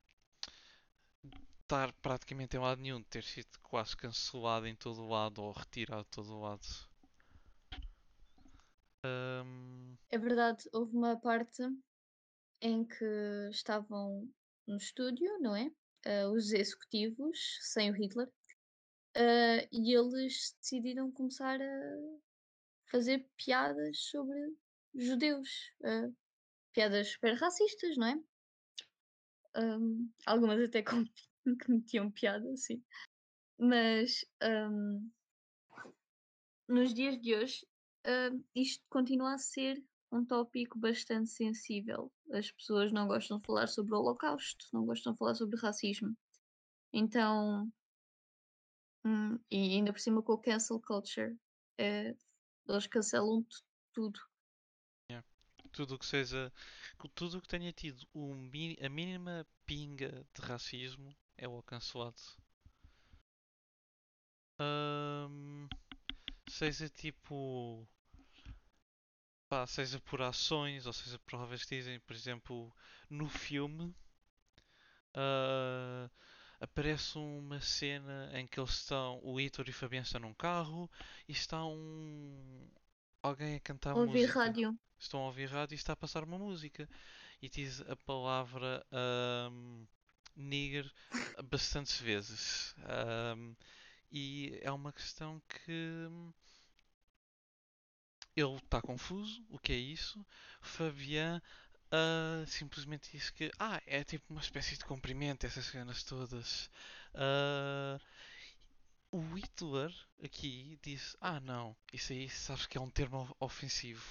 [1.60, 5.52] estar praticamente em lado nenhum, de ter sido quase cancelado em todo o lado ou
[5.52, 6.66] retirado de todo o lado.
[9.04, 11.62] Hum, É verdade, houve uma parte
[12.60, 13.04] em que
[13.50, 14.28] estavam
[14.66, 15.70] no estúdio, não é?
[16.04, 18.28] Ah, os executivos, sem o Hitler,
[19.16, 21.96] ah, e eles decidiram começar a
[22.90, 24.38] fazer piadas sobre
[24.94, 25.48] judeus,
[25.84, 26.10] ah,
[26.76, 28.14] piadas super racistas, não é?
[29.54, 31.02] Ahm, algumas até com
[31.58, 32.84] que metiam piada, sim.
[33.58, 35.10] Mas ahm,
[36.68, 37.66] nos dias de hoje,
[38.04, 42.12] ahm, isto continua a ser um tópico bastante sensível.
[42.30, 46.14] As pessoas não gostam de falar sobre o Holocausto, não gostam de falar sobre racismo.
[46.92, 47.72] Então,
[49.04, 51.34] hum, e ainda por cima com o cancel culture,
[51.78, 52.14] eh,
[52.68, 53.64] eles cancelam tu-
[53.94, 54.20] tudo.
[55.76, 56.50] Tudo o que seja.
[57.14, 62.16] Tudo o que tenha tido o a mínima pinga de racismo é o cancelado.
[64.58, 65.68] Hum,
[66.48, 67.86] seja tipo.
[69.48, 72.72] Pá, seja por ações ou seja provas que dizem, por exemplo,
[73.10, 73.94] no filme.
[75.14, 76.10] ah,
[76.60, 80.90] aparece uma cena em que eles estão, o Heitor e o Fabiano estão num carro
[81.28, 82.68] e está um
[83.22, 84.38] alguém a cantar Ouvir música.
[84.38, 84.78] rádio.
[84.98, 86.88] Estão a ouvir rádio e está a passar uma música
[87.42, 89.84] e diz a palavra ahm,
[90.34, 90.90] nigger
[91.44, 92.74] bastantes vezes.
[92.84, 93.54] Ahm,
[94.10, 96.32] e é uma questão que hum,
[98.36, 100.24] ele está confuso, o que é isso?
[100.60, 101.40] Fabian
[101.90, 106.70] ah, simplesmente diz que ah, é tipo uma espécie de cumprimento, essas cenas todas.
[107.14, 107.98] Ah,
[109.10, 109.92] o Hitler
[110.22, 114.04] aqui disse: Ah, não, isso aí sabes que é um termo ofensivo.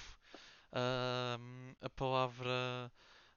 [0.72, 2.92] Ahm, a palavra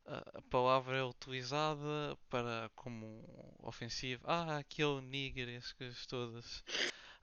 [0.05, 3.23] a palavra é utilizada para como
[3.59, 4.23] ofensivo.
[4.27, 6.63] Ah, aquele nigger, essas coisas todas.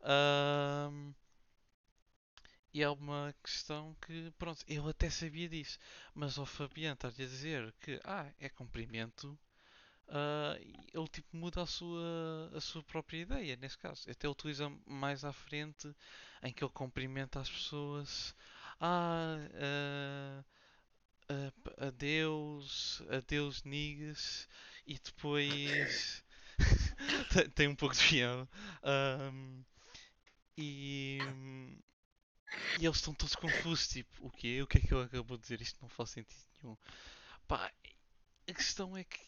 [0.03, 1.13] Ahm,
[2.73, 5.79] e é uma questão que, pronto, eu até sabia disso,
[6.15, 9.37] mas ao Fabiano estar a dizer que, ah, é cumprimento,
[10.09, 10.57] ah,
[10.95, 14.11] ele tipo muda a sua, a sua própria ideia, nesse caso.
[14.11, 15.95] Até utiliza mais à frente,
[16.43, 18.35] em que ele cumprimenta as pessoas.
[18.81, 19.37] Ah,
[21.29, 24.49] ah, p- adeus, adeus niggas,
[24.87, 26.25] e depois
[27.33, 28.49] tem, tem um pouco de piada.
[28.83, 29.63] Ahm,
[30.59, 31.19] e,
[32.77, 34.63] e eles estão todos confusos, tipo, o quê?
[34.63, 35.61] O que é que ele acabou de dizer?
[35.61, 36.77] Isto não faz sentido nenhum.
[37.49, 37.73] Pá,
[38.49, 39.21] a questão é que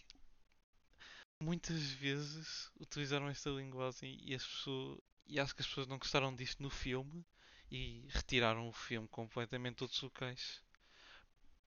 [1.40, 6.34] muitas vezes utilizaram esta linguagem e as pessoas e acho que as pessoas não gostaram
[6.34, 7.24] disto no filme
[7.70, 10.62] e retiraram o filme completamente outros locais.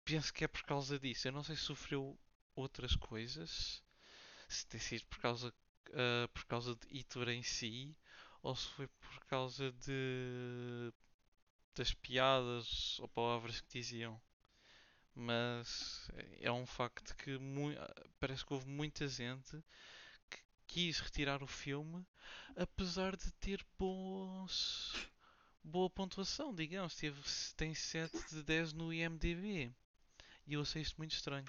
[0.04, 1.28] Penso que é por causa disso.
[1.28, 2.20] Eu não sei se sofreu
[2.54, 3.82] outras coisas,
[4.48, 5.54] se tem sido por causa
[5.94, 7.96] ah, por causa de Hitler em si
[8.42, 10.94] ou se foi por causa de
[11.76, 14.22] das piadas ou palavras que diziam.
[15.16, 16.10] Mas
[16.40, 17.40] é um facto que
[18.20, 19.64] parece que houve muita gente
[20.30, 22.06] que quis retirar o filme,
[22.56, 25.12] apesar de ter bons,
[25.64, 26.96] boa pontuação, digamos.
[26.98, 27.22] Teve,
[27.58, 29.76] tem 7 de 10 no IMDb.
[30.48, 31.46] E eu achei isto muito estranho.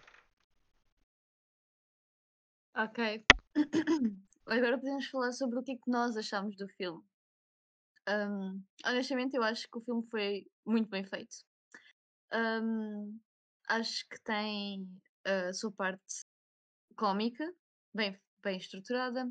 [2.77, 2.99] Ok.
[4.47, 7.03] Agora podemos falar sobre o que é que nós achamos do filme.
[8.09, 11.37] Hum, honestamente, eu acho que o filme foi muito bem feito.
[12.33, 13.21] Hum,
[13.67, 14.89] acho que tem
[15.25, 16.25] a sua parte
[16.97, 17.53] cómica,
[17.95, 19.29] bem, bem estruturada.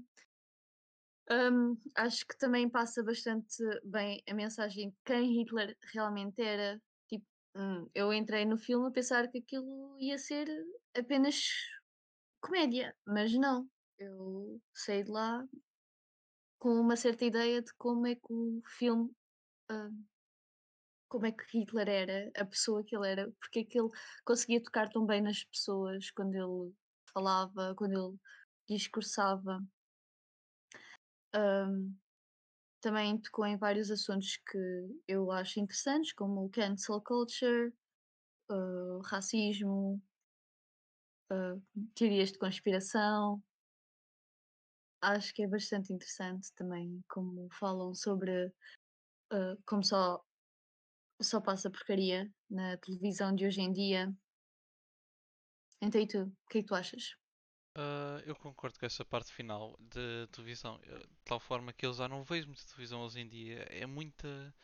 [1.30, 6.80] Hum, acho que também passa bastante bem a mensagem de quem Hitler realmente era.
[7.08, 7.26] Tipo,
[7.56, 10.48] hum, eu entrei no filme a pensar que aquilo ia ser
[10.96, 11.48] apenas
[12.42, 13.68] comédia, mas não.
[13.98, 15.44] Eu saí de lá
[16.60, 19.12] com uma certa ideia de como é que o filme,
[19.70, 19.92] hã,
[21.16, 23.90] como é que Hitler era, a pessoa que ele era, porque é que ele
[24.26, 26.74] conseguia tocar tão bem nas pessoas quando ele
[27.14, 28.20] falava, quando ele
[28.78, 29.62] discursava.
[31.34, 31.68] Hã,
[32.82, 34.58] também tocou em vários assuntos que
[35.08, 37.74] eu acho interessantes, como o cancel culture,
[38.52, 40.02] hã, racismo,
[41.30, 41.62] hã,
[41.96, 43.42] teorias de conspiração.
[45.02, 48.52] Acho que é bastante interessante também como falam sobre,
[49.32, 50.25] hã, como só
[51.22, 54.14] só passa porcaria na televisão de hoje em dia.
[55.82, 56.24] Então e tu?
[56.24, 57.16] O que é que tu achas?
[57.76, 61.94] Ah, eu concordo com essa parte final de televisão, eh, de tal forma que eu
[61.94, 63.68] já não vejo muita televisão hoje em dia.
[63.70, 64.56] É muita,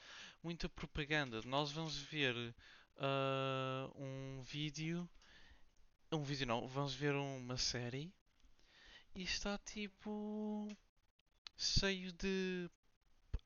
[0.42, 1.42] muita propaganda.
[1.46, 2.56] Nós vamos ver
[2.98, 5.10] ah, um vídeo,
[6.12, 8.14] um vídeo não, vamos ver uma série
[9.14, 10.68] e está tipo
[11.58, 12.70] cheio de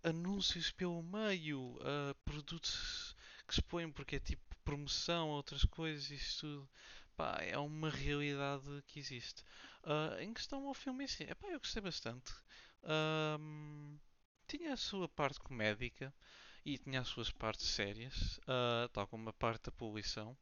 [0.06, 3.16] anúncios pelo meio, ah, produtos
[3.48, 6.70] que se põem porque é tipo promoção, outras coisas, isso tudo.
[7.18, 9.44] Pá, é uma realidade que existe.
[9.84, 12.34] Ah, em questão ao filme em si, epá, eu gostei bastante.
[14.48, 16.14] Tinha a sua parte comédica
[16.66, 20.38] e tinha as suas partes sérias, ah, tal como a parte da poluição.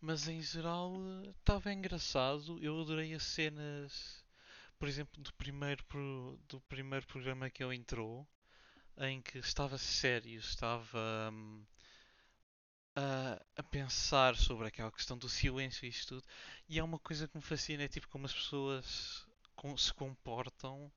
[0.00, 0.94] Mas em geral
[1.38, 2.58] estava engraçado.
[2.62, 4.23] Eu adorei as cenas,
[4.84, 5.82] por exemplo, do primeiro,
[6.46, 8.28] do primeiro programa que ele entrou,
[8.98, 11.64] em que estava sério, estava hum,
[12.94, 16.28] a, a pensar sobre aquela questão do silêncio e isto tudo.
[16.68, 19.26] E é uma coisa que me fascina, é tipo como as pessoas
[19.56, 20.92] com- se comportam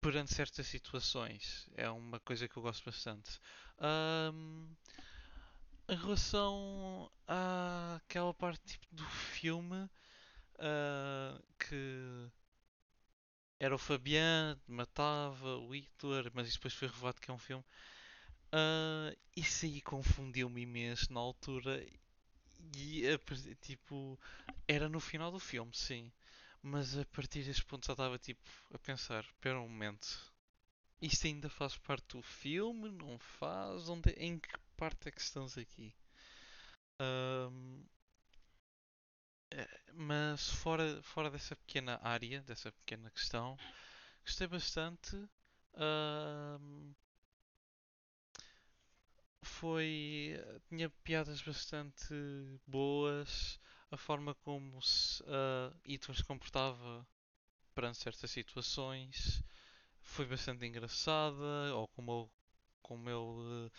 [0.00, 1.68] perante certas situações.
[1.74, 3.38] É uma coisa que eu gosto bastante.
[4.32, 4.74] Hum,
[5.86, 9.86] em relação àquela parte tipo, do filme
[10.58, 12.30] ah, que
[13.62, 17.64] era o Fabian, matava o Hitler, mas isso depois foi revelado que é um filme.
[18.52, 21.84] Ah, isso aí confundiu-me imenso na altura
[22.74, 23.04] e
[23.60, 24.18] tipo
[24.68, 26.10] era no final do filme, sim.
[26.62, 28.42] Mas a partir deste ponto já estava tipo
[28.74, 30.08] a pensar, espera um momento,
[31.02, 32.90] isto ainda faz parte do filme?
[32.90, 33.88] Não faz?
[33.88, 35.94] Onde, em que parte é que estamos aqui?
[36.98, 38.01] Ahm, eh,
[39.94, 43.56] mas fora, fora dessa pequena área, dessa pequena questão,
[44.24, 45.16] gostei bastante.
[49.42, 50.38] Foi.
[50.68, 52.14] tinha piadas bastante
[52.66, 53.60] boas.
[53.90, 55.22] A forma como se,
[55.86, 57.06] Hitler se comportava
[57.74, 59.42] perante certas situações
[60.02, 61.74] foi bastante engraçada.
[61.74, 62.30] Ou como
[62.82, 63.70] como ele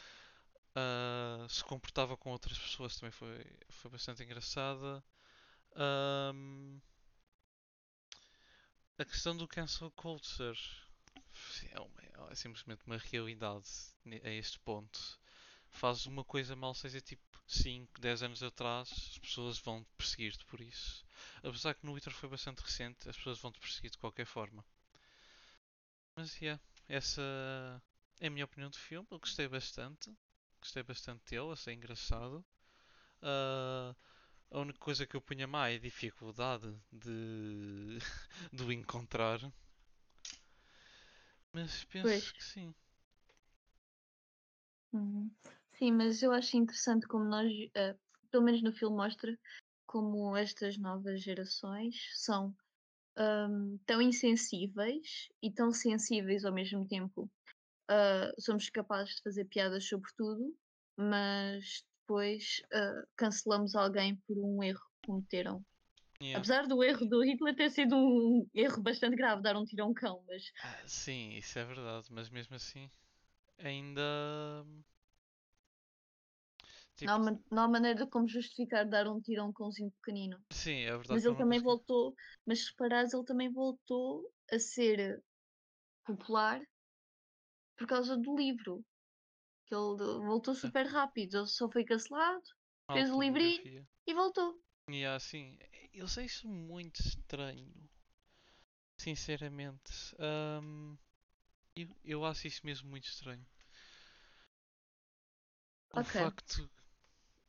[0.76, 5.04] ah, se comportava com outras pessoas também foi, foi bastante engraçada.
[5.76, 6.82] Ahm,
[8.98, 10.58] a questão do cancel culture
[11.72, 13.68] é, uma- é simplesmente uma realidade
[14.24, 15.20] a este ponto.
[15.70, 20.46] Fazes uma coisa mal, seja tipo 5, 10 anos atrás, as pessoas vão te perseguir-te
[20.46, 21.06] por isso.
[21.44, 24.64] Apesar que no Twitter foi bastante recente, as pessoas vão te perseguir de qualquer forma.
[26.16, 26.60] Mas, yeah,
[26.90, 27.22] essa
[28.20, 29.08] é a minha opinião do filme.
[29.12, 30.12] Eu gostei bastante.
[30.62, 32.44] Gostei bastante dele, achei engraçado.
[33.24, 33.96] Ah,
[34.54, 37.98] a única coisa que eu punha má é a dificuldade de,
[38.54, 39.40] de o encontrar.
[41.52, 42.24] Mas Pois.
[42.24, 42.74] penso que sim.
[44.94, 45.32] Uhum.
[45.74, 47.96] Sim, mas eu acho interessante como nós, eh,
[48.32, 49.38] pelo menos no filme mostra
[49.88, 52.56] como estas novas gerações são,
[53.18, 57.30] hum, tão insensíveis e tão sensíveis ao mesmo tempo.
[57.90, 60.56] Ah, somos capazes de fazer piadas sobre tudo,
[60.98, 65.66] mas depois, ah, cancelamos alguém por um erro que cometeram.
[66.20, 66.44] Yeah.
[66.44, 69.88] Apesar do erro do Hitler ter sido um erro bastante grave, dar um tiro a
[69.88, 72.90] um cão, mas Ah, sim, isso é verdade, mas mesmo assim,
[73.58, 74.02] ainda.
[77.04, 79.92] não há, Tipo, ma- não há maneira como justificar dar um tiro a um cãozinho
[79.92, 80.44] pequenino.
[80.52, 81.64] sim, é verdade Mas ele não também consegui.
[81.64, 85.24] voltou, mas se reparares, ele também voltou a ser
[86.06, 86.62] popular
[87.78, 88.84] por causa do livro,
[89.74, 92.44] que ele voltou A super rápido, ele só foi cancelado,
[92.92, 93.68] fez o livrinho
[94.08, 94.62] e voltou.
[94.88, 95.60] E assim,
[95.94, 97.70] eu sei isso muito estranho.
[98.98, 100.16] Sinceramente.
[100.20, 100.98] Ahm,
[101.76, 103.46] eu, eu acho isso mesmo muito estranho.
[105.94, 106.70] O Ok, facto.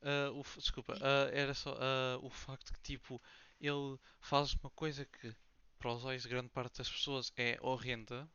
[0.03, 3.21] ah, o desculpa, ah, era só ah, o facto que, tipo,
[3.61, 5.35] ele faz uma coisa que,
[5.79, 8.29] para os olhos de grande parte das pessoas, é horrenda.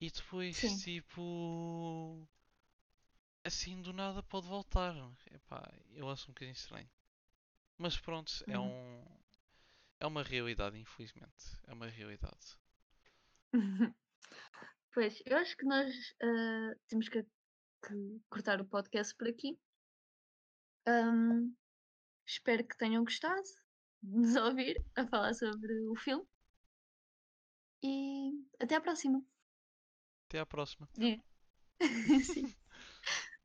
[0.00, 0.84] E depois, sim.
[0.84, 2.28] tipo.
[3.44, 4.94] Assim do nada pode voltar.
[5.32, 5.62] Epá,
[5.94, 6.88] eu acho um bocadinho estranho.
[7.78, 8.66] Mas pronto, é Uhum.
[8.66, 9.04] um.
[10.00, 11.58] É uma realidade, infelizmente.
[11.66, 12.56] É uma realidade.
[14.92, 19.58] Pois, eu acho que nós ah, temos que, que cortar o podcast por aqui.
[20.86, 21.54] Ahm,
[22.26, 23.42] espero que tenham gostado
[24.02, 26.26] de nos ouvir a falar sobre o filme.
[27.82, 29.22] E até à próxima.
[30.28, 30.88] Até à próxima.
[32.22, 32.54] Sim.